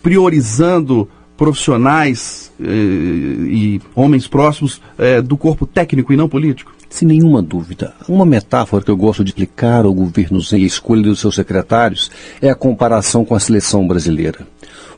priorizando 0.00 1.08
profissionais 1.36 2.52
eh, 2.58 2.64
e 2.64 3.80
homens 3.94 4.26
próximos 4.26 4.80
eh, 4.96 5.20
do 5.20 5.36
corpo 5.36 5.66
técnico 5.66 6.12
e 6.12 6.16
não 6.16 6.28
político? 6.28 6.75
Sem 6.88 7.08
nenhuma 7.08 7.42
dúvida. 7.42 7.94
Uma 8.08 8.24
metáfora 8.24 8.82
que 8.82 8.90
eu 8.90 8.96
gosto 8.96 9.24
de 9.24 9.30
explicar 9.30 9.84
ao 9.84 9.92
governo 9.92 10.40
Zema 10.40 10.62
e 10.62 10.66
escolha 10.66 11.02
dos 11.02 11.20
seus 11.20 11.34
secretários 11.34 12.10
é 12.40 12.48
a 12.48 12.54
comparação 12.54 13.24
com 13.24 13.34
a 13.34 13.40
seleção 13.40 13.86
brasileira. 13.86 14.46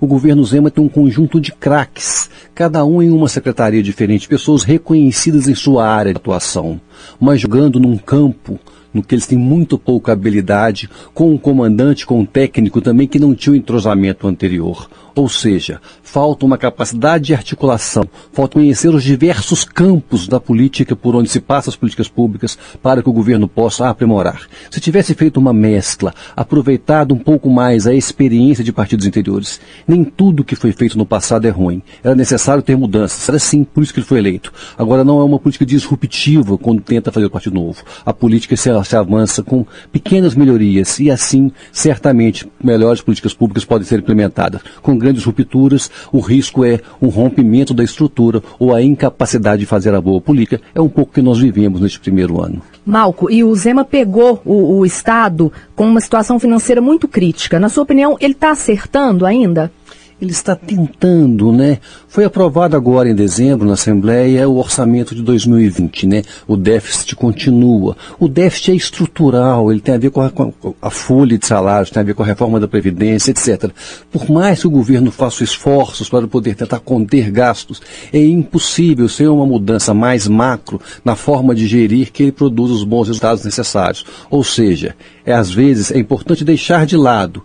O 0.00 0.07
governo 0.07 0.45
Zema 0.45 0.71
tem 0.71 0.85
um 0.85 0.88
conjunto 0.88 1.40
de 1.40 1.50
craques, 1.50 2.30
cada 2.54 2.85
um 2.85 3.02
em 3.02 3.11
uma 3.11 3.28
secretaria 3.28 3.83
diferente, 3.83 4.28
pessoas 4.28 4.62
reconhecidas 4.62 5.49
em 5.49 5.54
sua 5.54 5.88
área 5.88 6.12
de 6.12 6.18
atuação, 6.18 6.80
mas 7.18 7.40
jogando 7.40 7.80
num 7.80 7.97
campo 7.97 8.61
no 8.92 9.02
que 9.02 9.14
eles 9.14 9.26
têm 9.26 9.38
muito 9.38 9.78
pouca 9.78 10.12
habilidade, 10.12 10.88
com 11.12 11.33
um 11.33 11.38
comandante, 11.38 12.07
com 12.07 12.21
um 12.21 12.25
técnico 12.25 12.80
também 12.80 13.07
que 13.07 13.18
não 13.18 13.35
tinha 13.35 13.52
o 13.52 13.57
entrosamento 13.57 14.26
anterior. 14.26 14.88
Ou 15.18 15.28
seja, 15.28 15.80
falta 16.00 16.46
uma 16.46 16.56
capacidade 16.56 17.25
de 17.25 17.34
articulação, 17.34 18.04
falta 18.32 18.52
conhecer 18.52 18.88
os 18.94 19.02
diversos 19.02 19.64
campos 19.64 20.28
da 20.28 20.38
política 20.38 20.94
por 20.94 21.16
onde 21.16 21.28
se 21.28 21.40
passam 21.40 21.72
as 21.72 21.76
políticas 21.76 22.06
públicas 22.06 22.56
para 22.80 23.02
que 23.02 23.08
o 23.08 23.12
governo 23.12 23.48
possa 23.48 23.88
aprimorar. 23.88 24.42
Se 24.70 24.80
tivesse 24.80 25.14
feito 25.14 25.40
uma 25.40 25.52
mescla, 25.52 26.14
aproveitado 26.37 27.12
um 27.12 27.18
pouco 27.18 27.50
mais 27.50 27.84
a 27.84 27.92
experiência 27.92 28.62
de 28.62 28.72
partidos 28.72 29.06
interiores, 29.06 29.60
nem 29.88 30.04
tudo 30.04 30.44
que 30.44 30.54
foi 30.54 30.70
feito 30.70 30.96
no 30.96 31.04
passado 31.04 31.48
é 31.48 31.50
ruim. 31.50 31.82
Era 32.04 32.14
necessário 32.14 32.62
ter 32.62 32.76
mudanças. 32.76 33.28
Era 33.28 33.40
sim, 33.40 33.64
por 33.64 33.82
isso 33.82 33.92
que 33.92 33.98
ele 33.98 34.06
foi 34.06 34.18
eleito. 34.18 34.52
Agora 34.78 35.02
não 35.02 35.18
é 35.18 35.25
uma 35.25 35.40
política 35.40 35.66
disruptiva 35.66 36.56
quando 36.56 36.80
tenta 36.80 37.10
fazer 37.10 37.26
o 37.26 37.30
Partido 37.30 37.54
Novo. 37.54 37.82
A 38.06 38.12
política 38.12 38.56
se, 38.56 38.70
avança 38.70 39.42
com 39.42 39.66
pequenas 39.90 40.37
melhorias 40.37 41.00
e 41.00 41.10
assim, 41.10 41.50
certamente, 41.72 42.48
melhores 42.62 43.02
políticas 43.02 43.34
públicas 43.34 43.64
podem 43.64 43.84
ser 43.84 43.98
implementadas. 43.98 44.60
Com 44.80 44.96
grandes 45.08 45.24
rupturas, 45.24 45.90
o 46.12 46.20
risco 46.20 46.64
é 46.64 46.80
um 47.00 47.08
rompimento 47.08 47.72
da 47.72 47.82
estrutura 47.82 48.42
ou 48.58 48.74
a 48.74 48.82
incapacidade 48.82 49.60
de 49.60 49.66
fazer 49.66 49.94
a 49.94 50.00
boa 50.00 50.20
política. 50.20 50.60
É 50.74 50.80
um 50.80 50.88
pouco 50.88 51.14
que 51.14 51.22
nós 51.22 51.38
vivemos 51.38 51.80
neste 51.80 51.98
primeiro 51.98 52.42
ano. 52.42 52.60
Malco, 52.84 53.30
e 53.30 53.42
o 53.42 53.54
Zema 53.54 53.84
pegou 53.84 54.40
o, 54.44 54.78
o 54.78 54.86
Estado 54.86 55.52
com 55.74 55.86
uma 55.86 56.00
situação 56.00 56.38
financeira 56.38 56.80
muito 56.80 57.08
crítica. 57.08 57.58
Na 57.58 57.68
sua 57.68 57.82
opinião, 57.84 58.16
ele 58.20 58.34
está 58.34 58.50
acertando 58.50 59.24
ainda? 59.24 59.72
Ele 60.20 60.32
está 60.32 60.56
tentando, 60.56 61.52
né? 61.52 61.78
Foi 62.08 62.25
aprovado 62.25 62.76
agora 62.76 63.08
em 63.08 63.14
dezembro 63.14 63.66
na 63.66 63.75
Assembleia 63.75 64.48
o 64.48 64.56
orçamento 64.56 65.14
de 65.14 65.22
2020, 65.22 66.06
né? 66.06 66.22
O 66.46 66.56
déficit 66.56 67.14
continua. 67.14 67.96
O 68.18 68.26
déficit 68.28 68.72
é 68.72 68.75
estrutural, 68.75 69.70
ele 69.70 69.80
tem 69.80 69.94
a 69.94 69.98
ver 69.98 70.10
com 70.10 70.20
a, 70.20 70.30
com 70.30 70.52
a 70.82 70.90
folha 70.90 71.38
de 71.38 71.46
salários, 71.46 71.90
tem 71.90 72.00
a 72.00 72.04
ver 72.04 72.14
com 72.14 72.22
a 72.22 72.26
reforma 72.26 72.58
da 72.58 72.66
Previdência, 72.66 73.30
etc. 73.30 73.70
Por 74.10 74.28
mais 74.28 74.60
que 74.60 74.66
o 74.66 74.70
governo 74.70 75.12
faça 75.12 75.44
esforços 75.44 76.08
para 76.08 76.26
poder 76.26 76.56
tentar 76.56 76.80
conter 76.80 77.30
gastos, 77.30 77.80
é 78.12 78.18
impossível 78.25 79.08
sem 79.08 79.28
uma 79.28 79.46
mudança 79.46 79.94
mais 79.94 80.26
macro 80.26 80.80
na 81.04 81.14
forma 81.14 81.54
de 81.54 81.66
gerir 81.66 82.10
que 82.10 82.25
ele 82.25 82.32
produza 82.32 82.75
os 82.75 82.84
bons 82.84 83.06
resultados 83.06 83.44
necessários. 83.44 84.04
Ou 84.30 84.42
seja, 84.42 84.96
é 85.25 85.32
às 85.32 85.50
vezes 85.50 85.92
é 85.92 85.98
importante 85.98 86.44
deixar 86.44 86.87
de 86.87 86.96
lado 86.96 87.42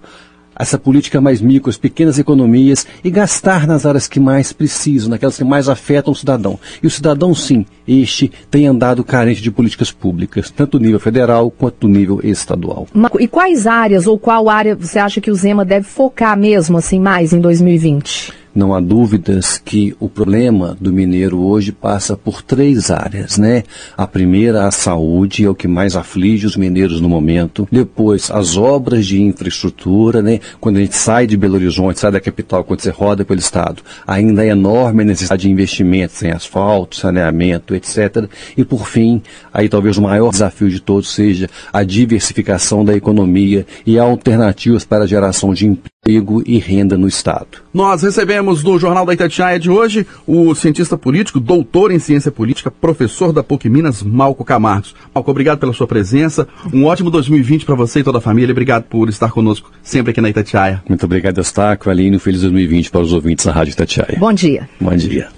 essa 0.57 0.77
política 0.77 1.19
mais 1.19 1.41
micro, 1.41 1.69
as 1.69 1.77
pequenas 1.77 2.19
economias 2.19 2.85
e 3.03 3.09
gastar 3.09 3.67
nas 3.67 3.85
áreas 3.85 4.07
que 4.07 4.19
mais 4.19 4.53
precisam, 4.53 5.09
naquelas 5.09 5.37
que 5.37 5.43
mais 5.43 5.69
afetam 5.69 6.13
o 6.13 6.15
cidadão. 6.15 6.59
E 6.81 6.87
o 6.87 6.89
cidadão, 6.89 7.33
sim, 7.33 7.65
este 7.87 8.31
tem 8.49 8.67
andado 8.67 9.03
carente 9.03 9.41
de 9.41 9.51
políticas 9.51 9.91
públicas, 9.91 10.49
tanto 10.49 10.79
no 10.79 10.85
nível 10.85 10.99
federal 10.99 11.51
quanto 11.51 11.87
no 11.87 11.93
nível 11.93 12.19
estadual. 12.23 12.87
E 13.19 13.27
quais 13.27 13.67
áreas 13.67 14.07
ou 14.07 14.17
qual 14.17 14.49
área 14.49 14.75
você 14.75 14.99
acha 14.99 15.19
que 15.19 15.31
o 15.31 15.35
Zema 15.35 15.65
deve 15.65 15.85
focar 15.85 16.37
mesmo 16.37 16.77
assim 16.77 16.99
mais 16.99 17.33
em 17.33 17.39
2020? 17.39 18.42
Não 18.55 18.75
há 18.75 18.79
dúvidas 18.79 19.57
que 19.57 19.95
o 19.99 20.07
problema 20.07 20.77
do 20.79 20.93
mineiro 20.93 21.39
hoje 21.39 21.71
passa 21.71 22.15
por 22.15 22.43
três 22.43 22.91
áreas, 22.91 23.39
né? 23.39 23.63
A 23.97 24.05
primeira, 24.05 24.67
a 24.67 24.71
saúde, 24.71 25.43
é 25.43 25.49
o 25.49 25.55
que 25.55 25.67
mais 25.67 25.95
aflige 25.95 26.45
os 26.45 26.55
mineiros 26.55 27.01
no 27.01 27.09
momento. 27.09 27.67
Depois, 27.71 28.29
as 28.29 28.55
obras 28.55 29.07
de 29.07 29.19
infraestrutura, 29.19 30.21
né? 30.21 30.39
Quando 30.59 30.77
a 30.77 30.81
gente 30.81 30.95
sai 30.95 31.25
de 31.25 31.35
Belo 31.35 31.55
Horizonte, 31.55 31.99
sai 31.99 32.11
da 32.11 32.19
capital, 32.19 32.63
quando 32.63 32.81
você 32.81 32.91
roda 32.91 33.25
pelo 33.25 33.39
estado, 33.39 33.81
ainda 34.05 34.45
é 34.45 34.49
enorme 34.49 35.01
a 35.01 35.05
necessidade 35.05 35.41
de 35.43 35.51
investimentos 35.51 36.21
em 36.21 36.29
asfalto, 36.29 36.95
saneamento, 36.95 37.73
etc. 37.73 38.29
E 38.55 38.63
por 38.63 38.87
fim, 38.87 39.21
aí 39.51 39.67
talvez 39.67 39.97
o 39.97 40.01
maior 40.03 40.29
desafio 40.29 40.69
de 40.69 40.79
todos 40.79 41.11
seja 41.11 41.49
a 41.71 41.83
diversificação 41.83 42.85
da 42.85 42.95
economia 42.95 43.65
e 43.83 43.97
alternativas 43.97 44.85
para 44.85 45.05
a 45.05 45.07
geração 45.07 45.55
de 45.55 45.65
emprego 45.65 45.92
e 46.05 46.57
renda 46.57 46.97
no 46.97 47.07
estado. 47.07 47.47
Nós 47.73 48.03
recebemos 48.03 48.63
no 48.63 48.77
Jornal 48.77 49.05
da 49.05 49.13
Itatiaia 49.13 49.57
de 49.57 49.69
hoje 49.69 50.05
o 50.27 50.53
cientista 50.53 50.97
político, 50.97 51.39
doutor 51.39 51.91
em 51.91 51.99
ciência 51.99 52.29
política, 52.29 52.69
professor 52.69 53.31
da 53.31 53.41
PUC 53.41 53.69
Minas, 53.69 54.03
Malco 54.03 54.43
Camargos. 54.43 54.93
Malco, 55.13 55.31
obrigado 55.31 55.59
pela 55.59 55.71
sua 55.71 55.87
presença. 55.87 56.47
Um 56.73 56.85
ótimo 56.85 57.09
2020 57.09 57.65
para 57.65 57.75
você 57.75 58.01
e 58.01 58.03
toda 58.03 58.17
a 58.17 58.21
família. 58.21 58.51
Obrigado 58.51 58.83
por 58.83 59.07
estar 59.07 59.31
conosco 59.31 59.71
sempre 59.81 60.11
aqui 60.11 60.19
na 60.19 60.29
Itatiaia. 60.29 60.83
Muito 60.87 61.05
obrigado, 61.05 61.37
Eustáquio, 61.37 61.89
Aline. 61.89 62.17
Um 62.17 62.19
feliz 62.19 62.41
2020 62.41 62.91
para 62.91 63.01
os 63.01 63.13
ouvintes 63.13 63.45
da 63.45 63.53
Rádio 63.53 63.71
Itatiaia. 63.71 64.17
Bom 64.19 64.33
dia. 64.33 64.69
Bom 64.79 64.95
dia. 64.95 65.29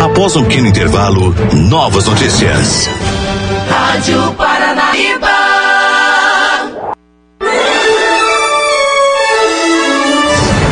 Após 0.00 0.36
um 0.36 0.44
pequeno 0.44 0.68
intervalo, 0.68 1.34
novas 1.68 2.06
notícias. 2.06 2.88
Rádio 3.94 4.32
Paranaíba. 4.32 5.28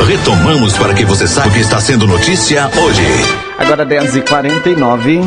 Retomamos 0.08 0.76
para 0.76 0.92
que 0.92 1.04
você 1.04 1.28
saiba 1.28 1.50
o 1.50 1.52
que 1.52 1.60
está 1.60 1.80
sendo 1.80 2.04
notícia 2.04 2.68
hoje. 2.76 3.06
Agora 3.56 3.86
10h49. 3.86 5.22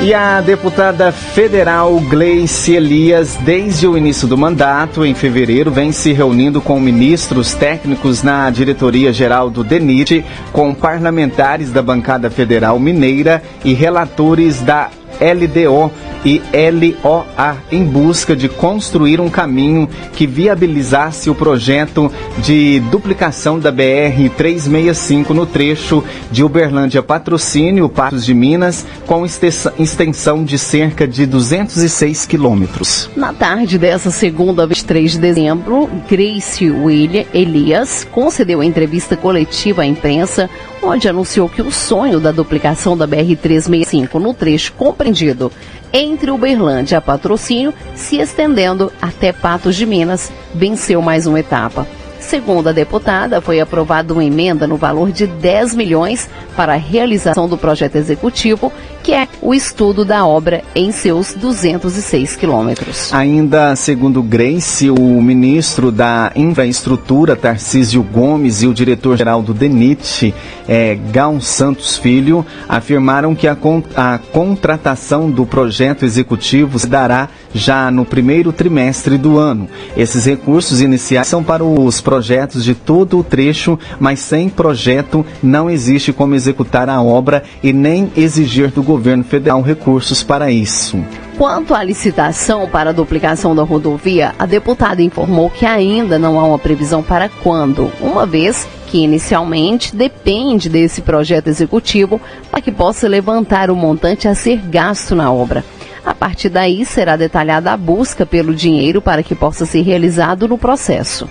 E 0.00 0.14
a 0.14 0.40
deputada 0.40 1.12
federal 1.12 2.00
Gleice 2.00 2.74
Elias, 2.74 3.38
desde 3.42 3.86
o 3.86 3.96
início 3.96 4.26
do 4.26 4.38
mandato, 4.38 5.04
em 5.04 5.14
fevereiro, 5.14 5.70
vem 5.70 5.92
se 5.92 6.14
reunindo 6.14 6.62
com 6.62 6.80
ministros 6.80 7.52
técnicos 7.52 8.22
na 8.22 8.48
diretoria 8.48 9.12
geral 9.12 9.50
do 9.50 9.62
DENIT, 9.62 10.24
com 10.50 10.74
parlamentares 10.74 11.70
da 11.70 11.82
bancada 11.82 12.30
federal 12.30 12.78
mineira 12.78 13.42
e 13.62 13.74
relatores 13.74 14.62
da 14.62 14.88
LDO 15.20 15.90
e 16.24 16.40
LOA 16.52 17.56
em 17.70 17.84
busca 17.84 18.34
de 18.34 18.48
construir 18.48 19.20
um 19.20 19.28
caminho 19.28 19.88
que 20.14 20.26
viabilizasse 20.26 21.28
o 21.28 21.34
projeto 21.34 22.10
de 22.38 22.80
duplicação 22.90 23.58
da 23.58 23.70
BR 23.70 24.30
365 24.36 25.34
no 25.34 25.44
trecho 25.44 26.02
de 26.30 26.42
Uberlândia 26.42 27.02
Patrocínio, 27.02 27.88
Patos 27.88 28.24
de 28.24 28.32
Minas, 28.32 28.86
com 29.06 29.24
extensão 29.24 30.44
de 30.44 30.58
cerca 30.58 31.06
de 31.06 31.26
206 31.26 32.26
quilômetros. 32.26 33.10
Na 33.16 33.32
tarde 33.32 33.78
dessa 33.78 34.10
segunda, 34.10 34.66
23 34.66 35.12
de 35.12 35.18
dezembro, 35.18 35.90
Grace 36.10 36.70
William 36.70 37.24
Elias 37.34 38.06
concedeu 38.10 38.62
entrevista 38.62 39.16
coletiva 39.16 39.82
à 39.82 39.86
imprensa 39.86 40.48
onde 40.86 41.08
anunciou 41.08 41.48
que 41.48 41.62
o 41.62 41.70
sonho 41.70 42.20
da 42.20 42.30
duplicação 42.30 42.96
da 42.96 43.08
BR-365 43.08 44.14
no 44.14 44.34
trecho 44.34 44.72
compreendido 44.74 45.50
entre 45.92 46.30
Uberlândia 46.30 46.98
a 46.98 47.00
Patrocínio, 47.00 47.72
se 47.94 48.18
estendendo 48.18 48.92
até 49.00 49.32
Patos 49.32 49.76
de 49.76 49.86
Minas, 49.86 50.30
venceu 50.54 51.00
mais 51.00 51.26
uma 51.26 51.40
etapa. 51.40 51.86
Segundo 52.18 52.68
a 52.68 52.72
deputada, 52.72 53.40
foi 53.40 53.60
aprovada 53.60 54.12
uma 54.12 54.24
emenda 54.24 54.66
no 54.66 54.76
valor 54.76 55.12
de 55.12 55.26
10 55.26 55.74
milhões 55.74 56.28
para 56.56 56.72
a 56.72 56.76
realização 56.76 57.46
do 57.46 57.58
projeto 57.58 57.96
executivo, 57.96 58.72
que 59.04 59.12
é 59.12 59.28
o 59.42 59.52
estudo 59.52 60.02
da 60.02 60.26
obra 60.26 60.64
em 60.74 60.90
seus 60.90 61.34
206 61.34 62.36
quilômetros. 62.36 63.12
Ainda 63.12 63.76
segundo 63.76 64.22
Grace, 64.22 64.88
o 64.88 65.20
ministro 65.20 65.92
da 65.92 66.32
Infraestrutura, 66.34 67.36
Tarcísio 67.36 68.02
Gomes, 68.02 68.62
e 68.62 68.66
o 68.66 68.72
diretor-geral 68.72 69.42
do 69.42 69.52
DENIT, 69.52 70.34
é, 70.66 70.98
Santos 71.42 71.98
Filho, 71.98 72.46
afirmaram 72.66 73.34
que 73.34 73.46
a, 73.46 73.54
a 73.94 74.18
contratação 74.32 75.30
do 75.30 75.44
projeto 75.44 76.06
executivo 76.06 76.78
se 76.78 76.86
dará 76.86 77.28
já 77.52 77.90
no 77.90 78.06
primeiro 78.06 78.52
trimestre 78.52 79.18
do 79.18 79.38
ano. 79.38 79.68
Esses 79.94 80.24
recursos 80.24 80.80
iniciais 80.80 81.28
são 81.28 81.44
para 81.44 81.62
os 81.62 82.00
projetos 82.00 82.64
de 82.64 82.74
todo 82.74 83.18
o 83.18 83.22
trecho, 83.22 83.78
mas 84.00 84.20
sem 84.20 84.48
projeto 84.48 85.26
não 85.42 85.68
existe 85.68 86.10
como 86.10 86.34
executar 86.34 86.88
a 86.88 87.02
obra 87.02 87.42
e 87.62 87.70
nem 87.70 88.10
exigir 88.16 88.70
do 88.70 88.82
governo 88.82 88.93
federal 89.24 89.60
recursos 89.60 90.22
para 90.22 90.50
isso. 90.50 91.04
Quanto 91.36 91.74
à 91.74 91.82
licitação 91.82 92.68
para 92.68 92.90
a 92.90 92.92
duplicação 92.92 93.54
da 93.54 93.62
rodovia, 93.62 94.34
a 94.38 94.46
deputada 94.46 95.02
informou 95.02 95.50
que 95.50 95.66
ainda 95.66 96.18
não 96.18 96.38
há 96.38 96.44
uma 96.44 96.58
previsão 96.58 97.02
para 97.02 97.28
quando, 97.28 97.90
uma 98.00 98.24
vez 98.24 98.68
que 98.86 98.98
inicialmente 98.98 99.94
depende 99.94 100.68
desse 100.68 101.02
projeto 101.02 101.48
executivo 101.48 102.20
para 102.50 102.60
que 102.60 102.70
possa 102.70 103.08
levantar 103.08 103.68
o 103.68 103.74
montante 103.74 104.28
a 104.28 104.34
ser 104.34 104.58
gasto 104.58 105.16
na 105.16 105.32
obra. 105.32 105.64
A 106.06 106.14
partir 106.14 106.48
daí 106.48 106.84
será 106.84 107.16
detalhada 107.16 107.72
a 107.72 107.76
busca 107.76 108.24
pelo 108.24 108.54
dinheiro 108.54 109.02
para 109.02 109.22
que 109.22 109.34
possa 109.34 109.66
ser 109.66 109.82
realizado 109.82 110.46
no 110.46 110.56
processo. 110.56 111.28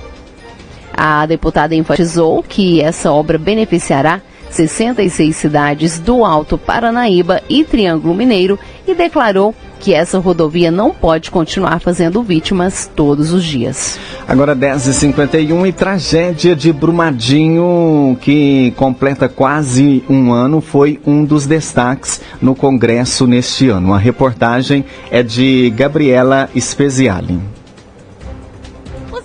A 0.96 1.26
deputada 1.26 1.74
enfatizou 1.74 2.44
que 2.44 2.82
essa 2.82 3.12
obra 3.12 3.38
beneficiará 3.38 4.22
66 4.54 5.36
cidades 5.36 6.00
do 6.00 6.24
Alto 6.24 6.58
Paranaíba 6.58 7.42
e 7.50 7.64
Triângulo 7.64 8.14
Mineiro 8.14 8.60
e 8.88 8.94
declarou 8.94 9.54
que 9.80 9.94
essa 9.94 10.18
rodovia 10.18 10.72
não 10.72 10.92
pode 10.92 11.30
continuar 11.30 11.80
fazendo 11.80 12.24
vítimas 12.24 12.90
todos 12.96 13.34
os 13.34 13.44
dias. 13.44 14.00
Agora 14.26 14.56
10h51 14.56 15.68
e 15.68 15.72
tragédia 15.74 16.56
de 16.56 16.72
Brumadinho, 16.72 18.18
que 18.22 18.72
completa 18.78 19.28
quase 19.28 20.02
um 20.10 20.32
ano, 20.32 20.62
foi 20.62 21.02
um 21.06 21.26
dos 21.26 21.46
destaques 21.46 22.22
no 22.42 22.56
Congresso 22.56 23.28
neste 23.28 23.68
ano. 23.68 23.94
A 23.94 23.98
reportagem 23.98 24.86
é 25.12 25.22
de 25.22 25.70
Gabriela 25.72 26.50
Speziali 26.58 27.53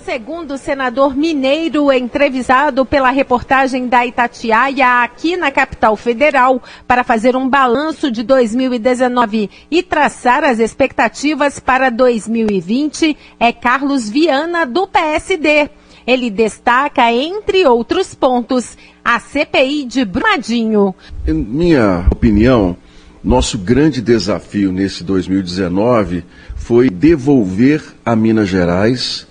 segundo 0.09 0.57
senador 0.57 1.15
mineiro 1.15 1.93
entrevistado 1.93 2.83
pela 2.83 3.11
reportagem 3.11 3.87
da 3.87 4.07
Itatiaia 4.07 5.03
aqui 5.03 5.37
na 5.37 5.51
capital 5.51 5.95
federal 5.95 6.63
para 6.87 7.03
fazer 7.03 7.35
um 7.35 7.47
balanço 7.47 8.09
de 8.09 8.23
2019 8.23 9.51
e 9.69 9.83
traçar 9.83 10.43
as 10.43 10.57
expectativas 10.57 11.59
para 11.59 11.91
2020 11.91 13.15
é 13.39 13.53
Carlos 13.53 14.09
Viana 14.09 14.65
do 14.65 14.87
PSD. 14.87 15.69
Ele 16.07 16.31
destaca, 16.31 17.11
entre 17.11 17.67
outros 17.67 18.15
pontos, 18.15 18.75
a 19.05 19.19
CPI 19.19 19.85
de 19.85 20.05
Brumadinho. 20.05 20.95
Em 21.27 21.35
minha 21.35 22.07
opinião, 22.11 22.75
nosso 23.23 23.59
grande 23.59 24.01
desafio 24.01 24.71
nesse 24.71 25.03
2019 25.03 26.23
foi 26.55 26.89
devolver 26.89 27.83
a 28.03 28.15
Minas 28.15 28.49
Gerais 28.49 29.28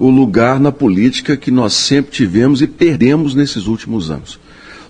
o 0.00 0.08
lugar 0.08 0.58
na 0.58 0.72
política 0.72 1.36
que 1.36 1.50
nós 1.50 1.74
sempre 1.74 2.10
tivemos 2.10 2.62
e 2.62 2.66
perdemos 2.66 3.34
nesses 3.34 3.66
últimos 3.66 4.10
anos. 4.10 4.40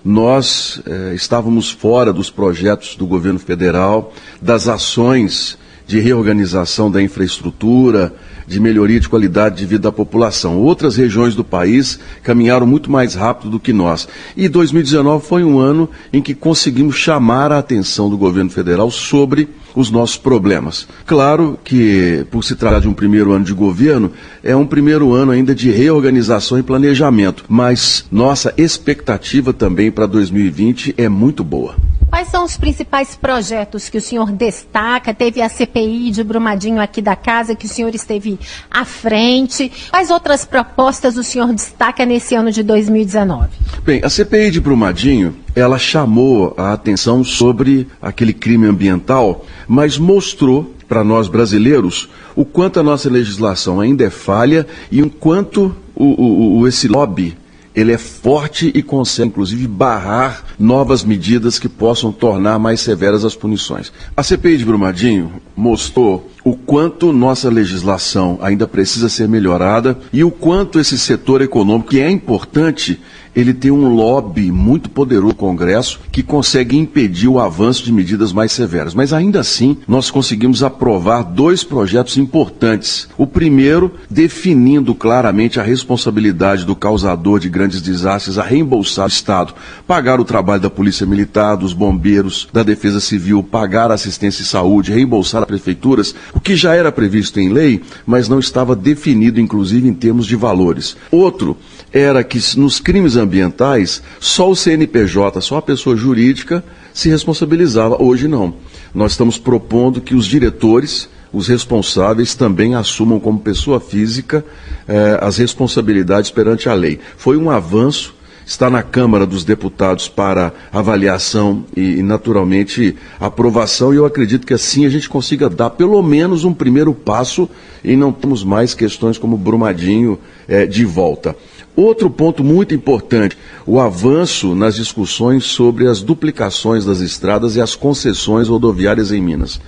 Nós 0.05 0.81
eh, 0.87 1.11
estávamos 1.13 1.69
fora 1.69 2.13
dos 2.13 2.31
projetos 2.31 2.95
do 2.95 3.05
governo 3.05 3.37
federal, 3.37 4.13
das 4.41 4.69
ações 4.69 5.57
de 5.85 5.99
reorganização 5.99 6.89
da 6.89 7.01
infraestrutura, 7.01 8.13
de 8.47 8.59
melhoria 8.59 8.99
de 8.99 9.07
qualidade 9.07 9.57
de 9.57 9.65
vida 9.65 9.83
da 9.83 9.91
população. 9.91 10.57
Outras 10.57 10.95
regiões 10.95 11.35
do 11.35 11.43
país 11.43 11.99
caminharam 12.21 12.67
muito 12.67 12.91
mais 12.91 13.15
rápido 13.15 13.49
do 13.49 13.59
que 13.59 13.71
nós. 13.71 14.07
E 14.35 14.49
2019 14.49 15.25
foi 15.25 15.43
um 15.43 15.57
ano 15.57 15.89
em 16.11 16.21
que 16.21 16.35
conseguimos 16.35 16.95
chamar 16.95 17.51
a 17.51 17.59
atenção 17.59 18.09
do 18.09 18.17
governo 18.17 18.49
federal 18.49 18.91
sobre 18.91 19.47
os 19.73 19.89
nossos 19.89 20.17
problemas. 20.17 20.85
Claro 21.05 21.57
que, 21.63 22.25
por 22.29 22.43
se 22.43 22.55
tratar 22.55 22.81
de 22.81 22.89
um 22.89 22.93
primeiro 22.93 23.31
ano 23.31 23.45
de 23.45 23.53
governo, 23.53 24.11
é 24.43 24.53
um 24.55 24.65
primeiro 24.65 25.13
ano 25.13 25.31
ainda 25.31 25.55
de 25.55 25.71
reorganização 25.71 26.59
e 26.59 26.63
planejamento, 26.63 27.45
mas 27.47 28.05
nossa 28.11 28.53
expectativa 28.57 29.53
também 29.53 29.89
para 29.89 30.05
2020 30.05 30.95
é 30.97 31.07
muito 31.07 31.41
boa. 31.43 31.75
Quais 32.21 32.29
são 32.29 32.45
os 32.45 32.55
principais 32.55 33.15
projetos 33.15 33.89
que 33.89 33.97
o 33.97 34.01
senhor 34.01 34.31
destaca? 34.31 35.11
Teve 35.11 35.41
a 35.41 35.49
CPI 35.49 36.11
de 36.11 36.23
Brumadinho 36.23 36.79
aqui 36.79 37.01
da 37.01 37.15
casa, 37.15 37.55
que 37.55 37.65
o 37.65 37.67
senhor 37.67 37.95
esteve 37.95 38.37
à 38.69 38.85
frente. 38.85 39.71
Quais 39.89 40.11
outras 40.11 40.45
propostas 40.45 41.17
o 41.17 41.23
senhor 41.23 41.51
destaca 41.51 42.05
nesse 42.05 42.35
ano 42.35 42.51
de 42.51 42.61
2019? 42.61 43.49
Bem, 43.83 44.01
a 44.03 44.09
CPI 44.09 44.51
de 44.51 44.61
Brumadinho, 44.61 45.35
ela 45.55 45.79
chamou 45.79 46.53
a 46.55 46.73
atenção 46.73 47.23
sobre 47.23 47.87
aquele 47.99 48.33
crime 48.33 48.67
ambiental, 48.67 49.43
mas 49.67 49.97
mostrou 49.97 50.75
para 50.87 51.03
nós 51.03 51.27
brasileiros 51.27 52.07
o 52.35 52.45
quanto 52.45 52.79
a 52.79 52.83
nossa 52.83 53.09
legislação 53.09 53.81
ainda 53.81 54.03
é 54.03 54.11
falha 54.11 54.67
e 54.91 55.01
o 55.01 55.09
quanto 55.09 55.75
o, 55.95 56.05
o, 56.05 56.59
o, 56.59 56.67
esse 56.67 56.87
lobby 56.87 57.35
ele 57.75 57.91
é 57.91 57.97
forte 57.97 58.71
e 58.73 58.81
consegue, 58.81 59.29
inclusive, 59.29 59.67
barrar 59.67 60.43
novas 60.59 61.03
medidas 61.03 61.57
que 61.57 61.69
possam 61.69 62.11
tornar 62.11 62.59
mais 62.59 62.81
severas 62.81 63.23
as 63.23 63.35
punições. 63.35 63.91
A 64.15 64.23
CPI 64.23 64.57
de 64.57 64.65
Brumadinho 64.65 65.33
mostrou 65.55 66.29
o 66.43 66.55
quanto 66.55 67.13
nossa 67.13 67.49
legislação 67.49 68.39
ainda 68.41 68.67
precisa 68.67 69.07
ser 69.09 69.27
melhorada 69.27 69.97
e 70.11 70.23
o 70.23 70.31
quanto 70.31 70.79
esse 70.79 70.97
setor 70.97 71.41
econômico, 71.41 71.91
que 71.91 71.99
é 71.99 72.09
importante, 72.09 72.99
ele 73.35 73.53
tem 73.53 73.71
um 73.71 73.93
lobby 73.93 74.51
muito 74.51 74.89
poderoso 74.89 75.21
no 75.31 75.35
Congresso 75.35 75.99
que 76.11 76.21
consegue 76.21 76.77
impedir 76.77 77.27
o 77.27 77.39
avanço 77.39 77.83
de 77.83 77.91
medidas 77.91 78.33
mais 78.33 78.51
severas. 78.51 78.93
Mas 78.93 79.13
ainda 79.13 79.39
assim, 79.39 79.77
nós 79.87 80.11
conseguimos 80.11 80.63
aprovar 80.63 81.23
dois 81.23 81.63
projetos 81.63 82.17
importantes. 82.17 83.07
O 83.17 83.25
primeiro, 83.25 83.91
definindo 84.09 84.93
claramente 84.93 85.59
a 85.59 85.63
responsabilidade 85.63 86.65
do 86.65 86.75
causador 86.75 87.39
de 87.39 87.49
grandes 87.49 87.81
desastres 87.81 88.37
a 88.37 88.43
reembolsar 88.43 89.05
o 89.05 89.09
Estado, 89.09 89.53
pagar 89.87 90.19
o 90.19 90.25
trabalho 90.25 90.61
da 90.61 90.69
Polícia 90.69 91.05
Militar, 91.05 91.55
dos 91.55 91.73
bombeiros, 91.73 92.47
da 92.51 92.63
Defesa 92.63 92.99
Civil, 92.99 93.41
pagar 93.43 93.91
assistência 93.91 94.41
e 94.41 94.45
saúde, 94.45 94.91
reembolsar 94.91 95.41
as 95.41 95.47
prefeituras, 95.47 96.13
o 96.33 96.39
que 96.39 96.55
já 96.55 96.75
era 96.75 96.91
previsto 96.91 97.39
em 97.39 97.49
lei, 97.49 97.81
mas 98.05 98.27
não 98.27 98.39
estava 98.39 98.75
definido, 98.75 99.39
inclusive, 99.39 99.87
em 99.87 99.93
termos 99.93 100.25
de 100.25 100.35
valores. 100.35 100.97
Outro, 101.11 101.57
era 101.93 102.23
que 102.23 102.39
nos 102.57 102.79
crimes 102.79 103.17
ambientais 103.21 104.01
só 104.19 104.49
o 104.49 104.55
CNPJ, 104.55 105.39
só 105.41 105.57
a 105.57 105.61
pessoa 105.61 105.95
jurídica 105.95 106.63
se 106.93 107.09
responsabilizava. 107.09 108.01
Hoje 108.01 108.27
não. 108.27 108.53
Nós 108.93 109.13
estamos 109.13 109.37
propondo 109.37 110.01
que 110.01 110.15
os 110.15 110.25
diretores, 110.25 111.09
os 111.31 111.47
responsáveis 111.47 112.35
também 112.35 112.75
assumam 112.75 113.19
como 113.19 113.39
pessoa 113.39 113.79
física 113.79 114.43
eh, 114.87 115.17
as 115.21 115.37
responsabilidades 115.37 116.29
perante 116.29 116.67
a 116.67 116.73
lei. 116.73 116.99
Foi 117.15 117.37
um 117.37 117.49
avanço, 117.49 118.13
está 118.45 118.69
na 118.69 118.83
Câmara 118.83 119.25
dos 119.25 119.45
Deputados 119.45 120.09
para 120.09 120.51
avaliação 120.73 121.63
e, 121.75 121.99
e, 121.99 122.03
naturalmente, 122.03 122.97
aprovação, 123.19 123.93
e 123.93 123.97
eu 123.97 124.05
acredito 124.05 124.45
que 124.45 124.53
assim 124.53 124.85
a 124.85 124.89
gente 124.89 125.07
consiga 125.07 125.49
dar 125.49 125.69
pelo 125.69 126.01
menos 126.03 126.43
um 126.43 126.53
primeiro 126.53 126.93
passo 126.93 127.49
e 127.83 127.95
não 127.95 128.11
temos 128.11 128.43
mais 128.43 128.73
questões 128.73 129.17
como 129.17 129.37
Brumadinho 129.37 130.19
eh, 130.47 130.65
de 130.65 130.83
volta. 130.83 131.35
Outro 131.75 132.09
ponto 132.09 132.43
muito 132.43 132.75
importante, 132.75 133.37
o 133.65 133.79
avanço 133.79 134.53
nas 134.53 134.75
discussões 134.75 135.45
sobre 135.45 135.87
as 135.87 136.01
duplicações 136.01 136.85
das 136.85 136.99
estradas 136.99 137.55
e 137.55 137.61
as 137.61 137.75
concessões 137.75 138.49
rodoviárias 138.49 139.11
em 139.11 139.21
Minas. 139.21 139.59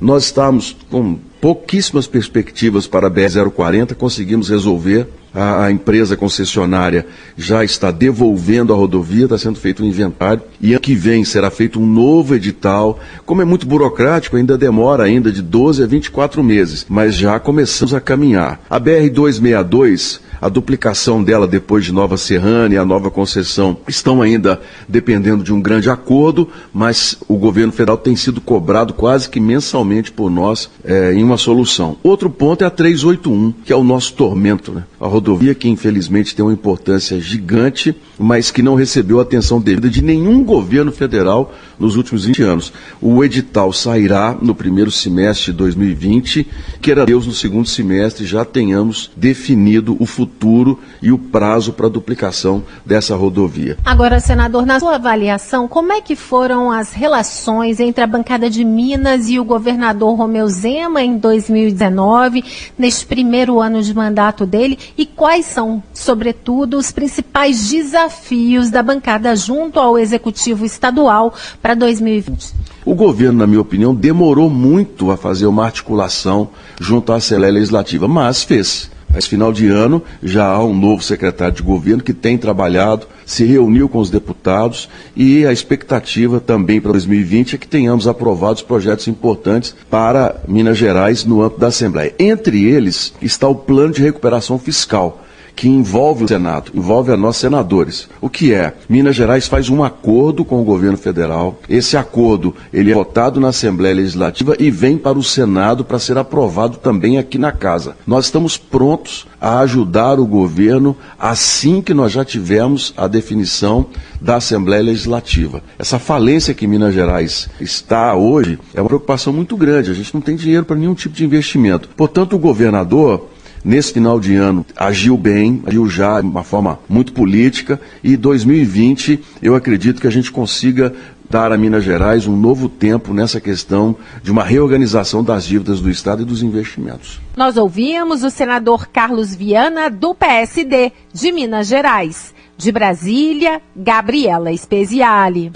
Nós 0.00 0.24
estamos 0.24 0.76
com 0.88 1.18
pouquíssimas 1.40 2.06
perspectivas 2.06 2.86
para 2.86 3.06
a 3.06 3.10
BR-040, 3.10 3.94
conseguimos 3.94 4.48
resolver. 4.48 5.06
A, 5.34 5.66
a, 5.66 5.70
empresa 5.70 6.16
concessionária 6.16 7.06
já 7.36 7.62
está 7.62 7.90
devolvendo 7.90 8.72
a 8.72 8.76
rodovia, 8.76 9.24
está 9.24 9.36
sendo 9.36 9.58
feito 9.58 9.82
um 9.82 9.86
inventário, 9.86 10.42
e 10.58 10.72
ano 10.72 10.80
que 10.80 10.94
vem 10.94 11.22
será 11.22 11.50
feito 11.50 11.78
um 11.78 11.86
novo 11.86 12.34
edital. 12.34 12.98
Como 13.26 13.42
é 13.42 13.44
muito 13.44 13.66
burocrático, 13.66 14.36
ainda 14.36 14.56
demora 14.56 15.04
ainda 15.04 15.30
de 15.30 15.42
12 15.42 15.82
a 15.82 15.86
24 15.86 16.42
meses, 16.42 16.86
mas 16.88 17.14
já 17.14 17.38
começamos 17.38 17.92
a 17.92 18.00
caminhar. 18.00 18.60
A 18.70 18.80
BR-262 18.80 20.20
a 20.40 20.48
duplicação 20.48 21.22
dela 21.22 21.46
depois 21.46 21.84
de 21.84 21.92
Nova 21.92 22.16
Serrana 22.16 22.74
e 22.74 22.78
a 22.78 22.84
nova 22.84 23.10
concessão 23.10 23.76
estão 23.88 24.22
ainda 24.22 24.60
dependendo 24.88 25.42
de 25.42 25.52
um 25.52 25.60
grande 25.60 25.90
acordo, 25.90 26.48
mas 26.72 27.16
o 27.26 27.36
governo 27.36 27.72
federal 27.72 27.96
tem 27.96 28.14
sido 28.14 28.40
cobrado 28.40 28.94
quase 28.94 29.28
que 29.28 29.40
mensalmente 29.40 30.12
por 30.12 30.30
nós 30.30 30.70
é, 30.84 31.12
em 31.12 31.24
uma 31.28 31.38
solução. 31.38 31.96
Outro 32.02 32.28
ponto 32.28 32.62
é 32.62 32.66
a 32.66 32.70
381, 32.70 33.52
que 33.64 33.72
é 33.72 33.76
o 33.76 33.84
nosso 33.84 34.14
tormento, 34.14 34.72
né? 34.72 34.84
a 35.00 35.06
rodovia 35.06 35.54
que 35.54 35.68
infelizmente 35.68 36.34
tem 36.34 36.44
uma 36.44 36.52
importância 36.52 37.20
gigante, 37.20 37.94
mas 38.18 38.50
que 38.50 38.62
não 38.62 38.74
recebeu 38.74 39.20
atenção 39.20 39.60
devida 39.60 39.88
de 39.88 40.02
nenhum 40.02 40.42
governo 40.42 40.90
federal 40.90 41.54
nos 41.78 41.96
últimos 41.96 42.24
20 42.24 42.42
anos. 42.42 42.72
O 43.00 43.22
edital 43.22 43.72
sairá 43.72 44.36
no 44.40 44.54
primeiro 44.54 44.90
semestre 44.90 45.52
de 45.52 45.58
2020, 45.58 46.46
queira 46.80 47.06
Deus 47.06 47.26
no 47.26 47.32
segundo 47.32 47.68
semestre 47.68 48.26
já 48.26 48.44
tenhamos 48.44 49.10
definido 49.16 49.96
o 50.00 50.06
futuro 50.06 50.78
e 51.00 51.12
o 51.12 51.18
prazo 51.18 51.72
para 51.72 51.86
a 51.86 51.90
duplicação 51.90 52.64
dessa 52.84 53.14
rodovia. 53.14 53.76
Agora, 53.84 54.18
senador, 54.18 54.66
na 54.66 54.80
sua 54.80 54.96
avaliação, 54.96 55.68
como 55.68 55.92
é 55.92 56.00
que 56.00 56.16
foram 56.16 56.70
as 56.72 56.92
relações 56.92 57.78
entre 57.78 58.02
a 58.02 58.06
bancada 58.06 58.50
de 58.50 58.64
Minas 58.64 59.28
e 59.28 59.38
o 59.38 59.44
governador 59.44 60.16
Romeu 60.16 60.48
Zema 60.48 61.02
em 61.02 61.17
2019, 61.18 62.44
neste 62.78 63.04
primeiro 63.06 63.60
ano 63.60 63.82
de 63.82 63.94
mandato 63.94 64.46
dele, 64.46 64.78
e 64.96 65.04
quais 65.04 65.46
são, 65.46 65.82
sobretudo, 65.92 66.78
os 66.78 66.90
principais 66.90 67.68
desafios 67.68 68.70
da 68.70 68.82
bancada 68.82 69.34
junto 69.36 69.78
ao 69.78 69.98
executivo 69.98 70.64
estadual 70.64 71.34
para 71.60 71.74
2020? 71.74 72.54
O 72.84 72.94
governo, 72.94 73.38
na 73.38 73.46
minha 73.46 73.60
opinião, 73.60 73.94
demorou 73.94 74.48
muito 74.48 75.10
a 75.10 75.16
fazer 75.16 75.46
uma 75.46 75.64
articulação 75.64 76.48
junto 76.80 77.12
à 77.12 77.16
Assembleia 77.16 77.52
Legislativa, 77.52 78.08
mas 78.08 78.42
fez. 78.42 78.90
Esse 79.18 79.28
final 79.28 79.52
de 79.52 79.66
ano 79.66 80.00
já 80.22 80.46
há 80.46 80.64
um 80.64 80.72
novo 80.72 81.02
secretário 81.02 81.56
de 81.56 81.62
governo 81.62 82.04
que 82.04 82.12
tem 82.12 82.38
trabalhado, 82.38 83.08
se 83.26 83.44
reuniu 83.44 83.88
com 83.88 83.98
os 83.98 84.10
deputados 84.10 84.88
e 85.16 85.44
a 85.44 85.52
expectativa 85.52 86.38
também 86.38 86.80
para 86.80 86.92
2020 86.92 87.56
é 87.56 87.58
que 87.58 87.66
tenhamos 87.66 88.06
aprovados 88.06 88.62
projetos 88.62 89.08
importantes 89.08 89.74
para 89.90 90.36
Minas 90.46 90.78
Gerais 90.78 91.24
no 91.24 91.42
âmbito 91.42 91.60
da 91.60 91.66
Assembleia. 91.66 92.14
Entre 92.16 92.64
eles 92.64 93.12
está 93.20 93.48
o 93.48 93.56
plano 93.56 93.92
de 93.92 94.02
recuperação 94.02 94.56
fiscal 94.56 95.24
que 95.58 95.68
envolve 95.68 96.22
o 96.22 96.28
Senado, 96.28 96.70
envolve 96.72 97.10
a 97.10 97.16
nós 97.16 97.36
senadores. 97.36 98.08
O 98.20 98.30
que 98.30 98.54
é? 98.54 98.74
Minas 98.88 99.16
Gerais 99.16 99.48
faz 99.48 99.68
um 99.68 99.82
acordo 99.82 100.44
com 100.44 100.60
o 100.60 100.64
governo 100.64 100.96
federal. 100.96 101.58
Esse 101.68 101.96
acordo 101.96 102.54
ele 102.72 102.92
é 102.92 102.94
votado 102.94 103.40
na 103.40 103.48
Assembleia 103.48 103.96
Legislativa 103.96 104.54
e 104.56 104.70
vem 104.70 104.96
para 104.96 105.18
o 105.18 105.22
Senado 105.22 105.84
para 105.84 105.98
ser 105.98 106.16
aprovado 106.16 106.76
também 106.76 107.18
aqui 107.18 107.38
na 107.38 107.50
casa. 107.50 107.96
Nós 108.06 108.26
estamos 108.26 108.56
prontos 108.56 109.26
a 109.40 109.58
ajudar 109.58 110.20
o 110.20 110.26
governo 110.26 110.96
assim 111.18 111.82
que 111.82 111.92
nós 111.92 112.12
já 112.12 112.24
tivermos 112.24 112.94
a 112.96 113.08
definição 113.08 113.86
da 114.20 114.36
Assembleia 114.36 114.84
Legislativa. 114.84 115.60
Essa 115.76 115.98
falência 115.98 116.54
que 116.54 116.68
Minas 116.68 116.94
Gerais 116.94 117.48
está 117.60 118.14
hoje 118.14 118.60
é 118.72 118.80
uma 118.80 118.88
preocupação 118.88 119.32
muito 119.32 119.56
grande. 119.56 119.90
A 119.90 119.94
gente 119.94 120.14
não 120.14 120.20
tem 120.20 120.36
dinheiro 120.36 120.64
para 120.64 120.76
nenhum 120.76 120.94
tipo 120.94 121.16
de 121.16 121.24
investimento. 121.24 121.88
Portanto, 121.96 122.36
o 122.36 122.38
governador 122.38 123.28
nesse 123.64 123.92
final 123.92 124.18
de 124.18 124.34
ano 124.34 124.64
agiu 124.76 125.16
bem, 125.16 125.62
agiu 125.66 125.88
já 125.88 126.20
de 126.20 126.26
uma 126.26 126.44
forma 126.44 126.78
muito 126.88 127.12
política 127.12 127.80
e 128.02 128.16
2020 128.16 129.20
eu 129.42 129.54
acredito 129.54 130.00
que 130.00 130.06
a 130.06 130.10
gente 130.10 130.30
consiga 130.32 130.92
dar 131.30 131.52
a 131.52 131.58
Minas 131.58 131.84
Gerais 131.84 132.26
um 132.26 132.36
novo 132.36 132.68
tempo 132.68 133.12
nessa 133.12 133.40
questão 133.40 133.94
de 134.22 134.30
uma 134.30 134.42
reorganização 134.42 135.22
das 135.22 135.44
dívidas 135.44 135.80
do 135.80 135.90
Estado 135.90 136.22
e 136.22 136.24
dos 136.24 136.42
investimentos. 136.42 137.20
Nós 137.36 137.56
ouvimos 137.56 138.24
o 138.24 138.30
senador 138.30 138.88
Carlos 138.88 139.34
Viana, 139.34 139.90
do 139.90 140.14
PSD, 140.14 140.92
de 141.12 141.32
Minas 141.32 141.66
Gerais. 141.66 142.34
De 142.56 142.72
Brasília, 142.72 143.62
Gabriela 143.76 144.56
Speziale. 144.56 145.52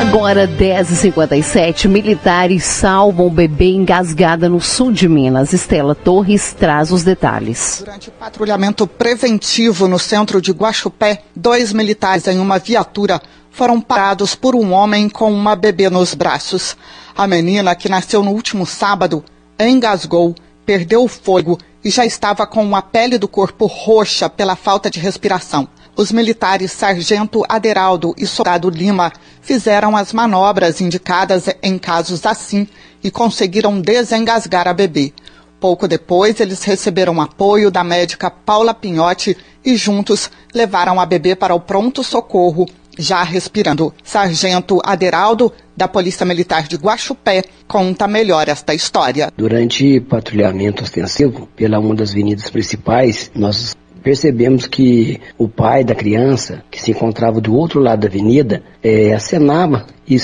Agora, 0.00 0.48
10h57, 0.48 1.88
militares 1.88 2.64
salvam 2.64 3.30
bebê 3.30 3.72
engasgada 3.72 4.48
no 4.48 4.60
sul 4.60 4.92
de 4.92 5.08
Minas. 5.08 5.52
Estela 5.52 5.94
Torres 5.94 6.52
traz 6.52 6.90
os 6.90 7.04
detalhes. 7.04 7.76
Durante 7.80 8.08
o 8.08 8.12
patrulhamento 8.12 8.86
preventivo 8.86 9.86
no 9.86 9.98
centro 9.98 10.40
de 10.40 10.52
Guaxupé, 10.52 11.22
dois 11.34 11.72
militares 11.72 12.26
em 12.26 12.38
uma 12.38 12.58
viatura 12.58 13.20
foram 13.50 13.80
parados 13.80 14.34
por 14.34 14.54
um 14.54 14.72
homem 14.72 15.08
com 15.08 15.32
uma 15.32 15.54
bebê 15.54 15.88
nos 15.90 16.14
braços. 16.14 16.76
A 17.16 17.26
menina, 17.26 17.74
que 17.74 17.88
nasceu 17.88 18.22
no 18.22 18.30
último 18.30 18.64
sábado, 18.66 19.24
engasgou, 19.58 20.34
perdeu 20.64 21.04
o 21.04 21.08
fôlego 21.08 21.58
e 21.84 21.90
já 21.90 22.04
estava 22.04 22.46
com 22.46 22.74
a 22.74 22.82
pele 22.82 23.18
do 23.18 23.28
corpo 23.28 23.66
roxa 23.66 24.28
pela 24.28 24.56
falta 24.56 24.90
de 24.90 25.00
respiração. 25.00 25.68
Os 26.00 26.10
militares 26.10 26.72
Sargento 26.72 27.44
Aderaldo 27.46 28.14
e 28.16 28.26
Soldado 28.26 28.70
Lima 28.70 29.12
fizeram 29.42 29.94
as 29.94 30.14
manobras 30.14 30.80
indicadas 30.80 31.44
em 31.62 31.76
casos 31.76 32.24
assim 32.24 32.66
e 33.04 33.10
conseguiram 33.10 33.78
desengasgar 33.78 34.66
a 34.66 34.72
bebê. 34.72 35.12
Pouco 35.60 35.86
depois, 35.86 36.40
eles 36.40 36.64
receberam 36.64 37.20
apoio 37.20 37.70
da 37.70 37.84
médica 37.84 38.30
Paula 38.30 38.72
Pinhotti 38.72 39.36
e 39.62 39.76
juntos 39.76 40.30
levaram 40.54 40.98
a 40.98 41.04
bebê 41.04 41.36
para 41.36 41.54
o 41.54 41.60
pronto-socorro 41.60 42.66
já 42.98 43.22
respirando. 43.22 43.92
Sargento 44.02 44.78
Aderaldo, 44.82 45.52
da 45.76 45.86
Polícia 45.86 46.24
Militar 46.24 46.66
de 46.66 46.76
Guaxupé, 46.76 47.44
conta 47.68 48.08
melhor 48.08 48.48
esta 48.48 48.74
história. 48.74 49.30
Durante 49.36 50.00
patrulhamento 50.00 50.82
ostensivo 50.82 51.46
pela 51.54 51.78
uma 51.78 51.94
das 51.94 52.10
avenidas 52.10 52.48
principais, 52.48 53.30
nós 53.34 53.76
percebemos 54.02 54.66
que 54.66 55.20
o 55.38 55.48
pai 55.48 55.84
da 55.84 55.94
criança, 55.94 56.62
que 56.70 56.80
se 56.80 56.90
encontrava 56.90 57.40
do 57.40 57.54
outro 57.54 57.80
lado 57.80 58.00
da 58.00 58.08
avenida, 58.08 58.62
é, 58.82 59.12
acenava 59.12 59.86
e, 60.08 60.16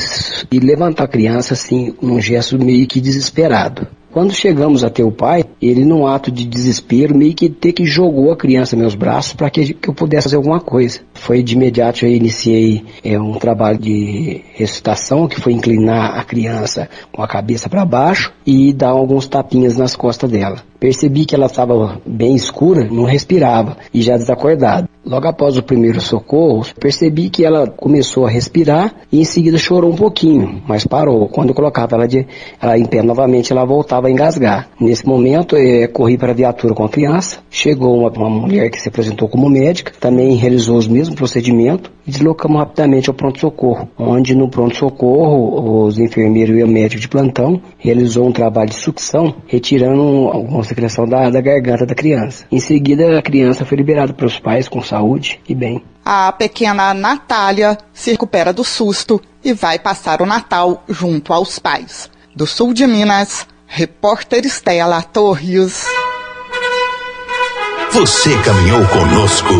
e 0.50 0.58
levantava 0.58 1.04
a 1.04 1.12
criança 1.12 1.54
assim, 1.54 1.94
num 2.00 2.20
gesto 2.20 2.58
meio 2.58 2.86
que 2.86 3.00
desesperado. 3.00 3.86
Quando 4.16 4.32
chegamos 4.32 4.82
até 4.82 5.04
o 5.04 5.12
pai, 5.12 5.44
ele, 5.60 5.84
num 5.84 6.06
ato 6.06 6.32
de 6.32 6.46
desespero, 6.46 7.14
meio 7.14 7.34
que 7.34 7.50
ter 7.50 7.74
que 7.74 7.84
jogou 7.84 8.32
a 8.32 8.36
criança 8.36 8.74
nos 8.74 8.82
meus 8.82 8.94
braços 8.94 9.34
para 9.34 9.50
que, 9.50 9.74
que, 9.74 9.90
eu 9.90 9.92
pudesse 9.92 10.22
fazer 10.22 10.36
alguma 10.36 10.58
coisa. 10.58 11.00
Foi 11.12 11.42
de 11.42 11.54
imediato 11.54 12.06
eu 12.06 12.10
iniciei 12.10 12.82
é, 13.04 13.20
um 13.20 13.34
trabalho 13.34 13.76
de 13.76 14.40
ressuscitação, 14.54 15.28
que 15.28 15.38
foi 15.38 15.52
inclinar 15.52 16.18
a 16.18 16.24
criança 16.24 16.88
com 17.12 17.22
a 17.22 17.28
cabeça 17.28 17.68
para 17.68 17.84
baixo 17.84 18.32
e 18.46 18.72
dar 18.72 18.88
alguns 18.88 19.26
tapinhas 19.26 19.76
nas 19.76 19.94
costas 19.94 20.30
dela. 20.30 20.62
Percebi 20.80 21.26
que 21.26 21.34
ela 21.34 21.44
estava 21.44 22.00
bem 22.06 22.34
escura, 22.34 22.88
não 22.90 23.04
respirava 23.04 23.76
e 23.92 24.00
já 24.00 24.16
desacordada. 24.16 24.88
Logo 25.06 25.28
após 25.28 25.56
o 25.56 25.62
primeiro 25.62 26.00
socorro, 26.00 26.66
percebi 26.80 27.30
que 27.30 27.44
ela 27.44 27.68
começou 27.68 28.26
a 28.26 28.28
respirar 28.28 28.92
e 29.12 29.20
em 29.20 29.24
seguida 29.24 29.56
chorou 29.56 29.92
um 29.92 29.94
pouquinho, 29.94 30.60
mas 30.66 30.84
parou. 30.84 31.28
Quando 31.28 31.50
eu 31.50 31.54
colocava 31.54 31.94
ela, 31.94 32.08
de, 32.08 32.26
ela 32.60 32.76
em 32.76 32.84
pé 32.84 33.02
novamente, 33.04 33.52
ela 33.52 33.64
voltava 33.64 34.08
a 34.08 34.10
engasgar. 34.10 34.68
Nesse 34.80 35.06
momento, 35.06 35.54
é, 35.54 35.86
corri 35.86 36.18
para 36.18 36.32
a 36.32 36.34
viatura 36.34 36.74
com 36.74 36.84
a 36.84 36.88
criança. 36.88 37.38
Chegou 37.48 37.96
uma, 37.96 38.10
uma 38.10 38.28
mulher 38.28 38.68
que 38.68 38.80
se 38.80 38.88
apresentou 38.88 39.28
como 39.28 39.48
médica, 39.48 39.92
também 40.00 40.34
realizou 40.34 40.76
os 40.76 40.88
mesmos 40.88 41.14
procedimentos 41.14 41.88
e 42.04 42.10
deslocamos 42.10 42.58
rapidamente 42.58 43.08
ao 43.08 43.14
pronto-socorro, 43.14 43.88
onde 43.96 44.34
no 44.34 44.48
pronto-socorro 44.48 45.84
os 45.84 46.00
enfermeiros 46.00 46.58
e 46.58 46.64
o 46.64 46.68
médico 46.68 47.00
de 47.00 47.08
plantão 47.08 47.60
realizou 47.78 48.26
um 48.26 48.32
trabalho 48.32 48.70
de 48.70 48.76
sucção, 48.76 49.36
retirando 49.46 50.02
alguma 50.32 50.64
secreção 50.64 51.06
da, 51.06 51.30
da 51.30 51.40
garganta 51.40 51.86
da 51.86 51.94
criança. 51.94 52.44
Em 52.50 52.58
seguida, 52.58 53.16
a 53.16 53.22
criança 53.22 53.64
foi 53.64 53.76
liberada 53.78 54.12
para 54.12 54.26
os 54.26 54.38
pais 54.40 54.68
com 54.68 54.82
saúde 54.96 55.40
e 55.48 55.54
bem. 55.54 55.84
A 56.04 56.32
pequena 56.32 56.92
Natália 56.94 57.76
se 57.92 58.12
recupera 58.12 58.52
do 58.52 58.64
susto 58.64 59.20
e 59.44 59.52
vai 59.52 59.78
passar 59.78 60.22
o 60.22 60.26
Natal 60.26 60.82
junto 60.88 61.32
aos 61.32 61.58
pais. 61.58 62.10
Do 62.34 62.46
sul 62.46 62.72
de 62.72 62.86
Minas, 62.86 63.46
repórter 63.66 64.46
Estela 64.46 65.02
Torres. 65.02 65.84
Você 67.92 68.36
caminhou 68.42 68.86
conosco 68.88 69.54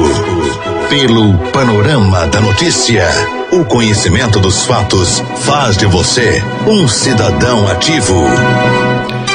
pelo 0.89 1.37
panorama 1.53 2.27
da 2.27 2.41
notícia. 2.41 3.09
O 3.51 3.65
conhecimento 3.65 4.39
dos 4.41 4.65
fatos 4.67 5.23
faz 5.39 5.77
de 5.77 5.87
você 5.87 6.43
um 6.67 6.87
cidadão 6.87 7.67
ativo. 7.69 8.15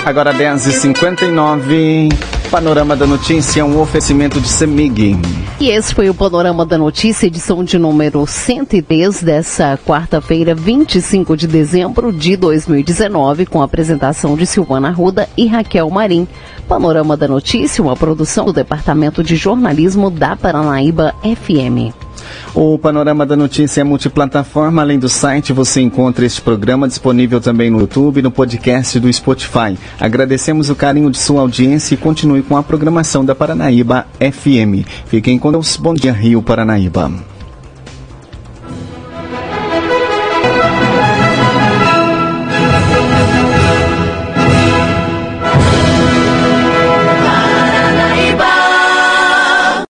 Agora 0.05 0.33
10h59. 0.33 2.30
Panorama 2.51 2.97
da 2.97 3.07
Notícia, 3.07 3.63
um 3.63 3.79
oferecimento 3.79 4.41
de 4.41 4.49
Semig. 4.49 5.17
E 5.57 5.69
esse 5.69 5.95
foi 5.95 6.09
o 6.09 6.13
Panorama 6.13 6.65
da 6.65 6.77
Notícia, 6.77 7.25
edição 7.25 7.63
de 7.63 7.79
número 7.79 8.27
110 8.27 9.23
dessa 9.23 9.79
quarta-feira, 9.87 10.53
25 10.53 11.37
de 11.37 11.47
dezembro 11.47 12.11
de 12.11 12.35
2019, 12.35 13.45
com 13.45 13.61
a 13.61 13.63
apresentação 13.63 14.35
de 14.35 14.45
Silvana 14.45 14.91
Ruda 14.91 15.29
e 15.37 15.47
Raquel 15.47 15.89
Marim. 15.89 16.27
Panorama 16.67 17.15
da 17.15 17.25
Notícia, 17.25 17.81
uma 17.81 17.95
produção 17.95 18.43
do 18.43 18.53
Departamento 18.53 19.23
de 19.23 19.37
Jornalismo 19.37 20.09
da 20.09 20.35
Paranaíba 20.35 21.15
FM. 21.23 21.95
O 22.53 22.77
Panorama 22.77 23.25
da 23.25 23.35
Notícia 23.35 23.81
é 23.81 23.83
multiplataforma. 23.83 24.81
Além 24.81 24.99
do 24.99 25.09
site, 25.09 25.53
você 25.53 25.81
encontra 25.81 26.25
este 26.25 26.41
programa 26.41 26.87
disponível 26.87 27.39
também 27.39 27.69
no 27.69 27.79
YouTube 27.79 28.19
e 28.19 28.21
no 28.21 28.31
podcast 28.31 28.99
do 28.99 29.11
Spotify. 29.11 29.77
Agradecemos 29.99 30.69
o 30.69 30.75
carinho 30.75 31.09
de 31.09 31.17
sua 31.17 31.41
audiência 31.41 31.93
e 31.95 31.97
continue 31.97 32.41
com 32.41 32.57
a 32.57 32.63
programação 32.63 33.23
da 33.23 33.35
Paranaíba 33.35 34.05
FM. 34.19 34.85
Fiquem 35.05 35.37
com 35.39 35.51
Deus. 35.51 35.77
Bom 35.77 35.93
dia, 35.93 36.11
Rio 36.11 36.41
Paranaíba. 36.41 37.11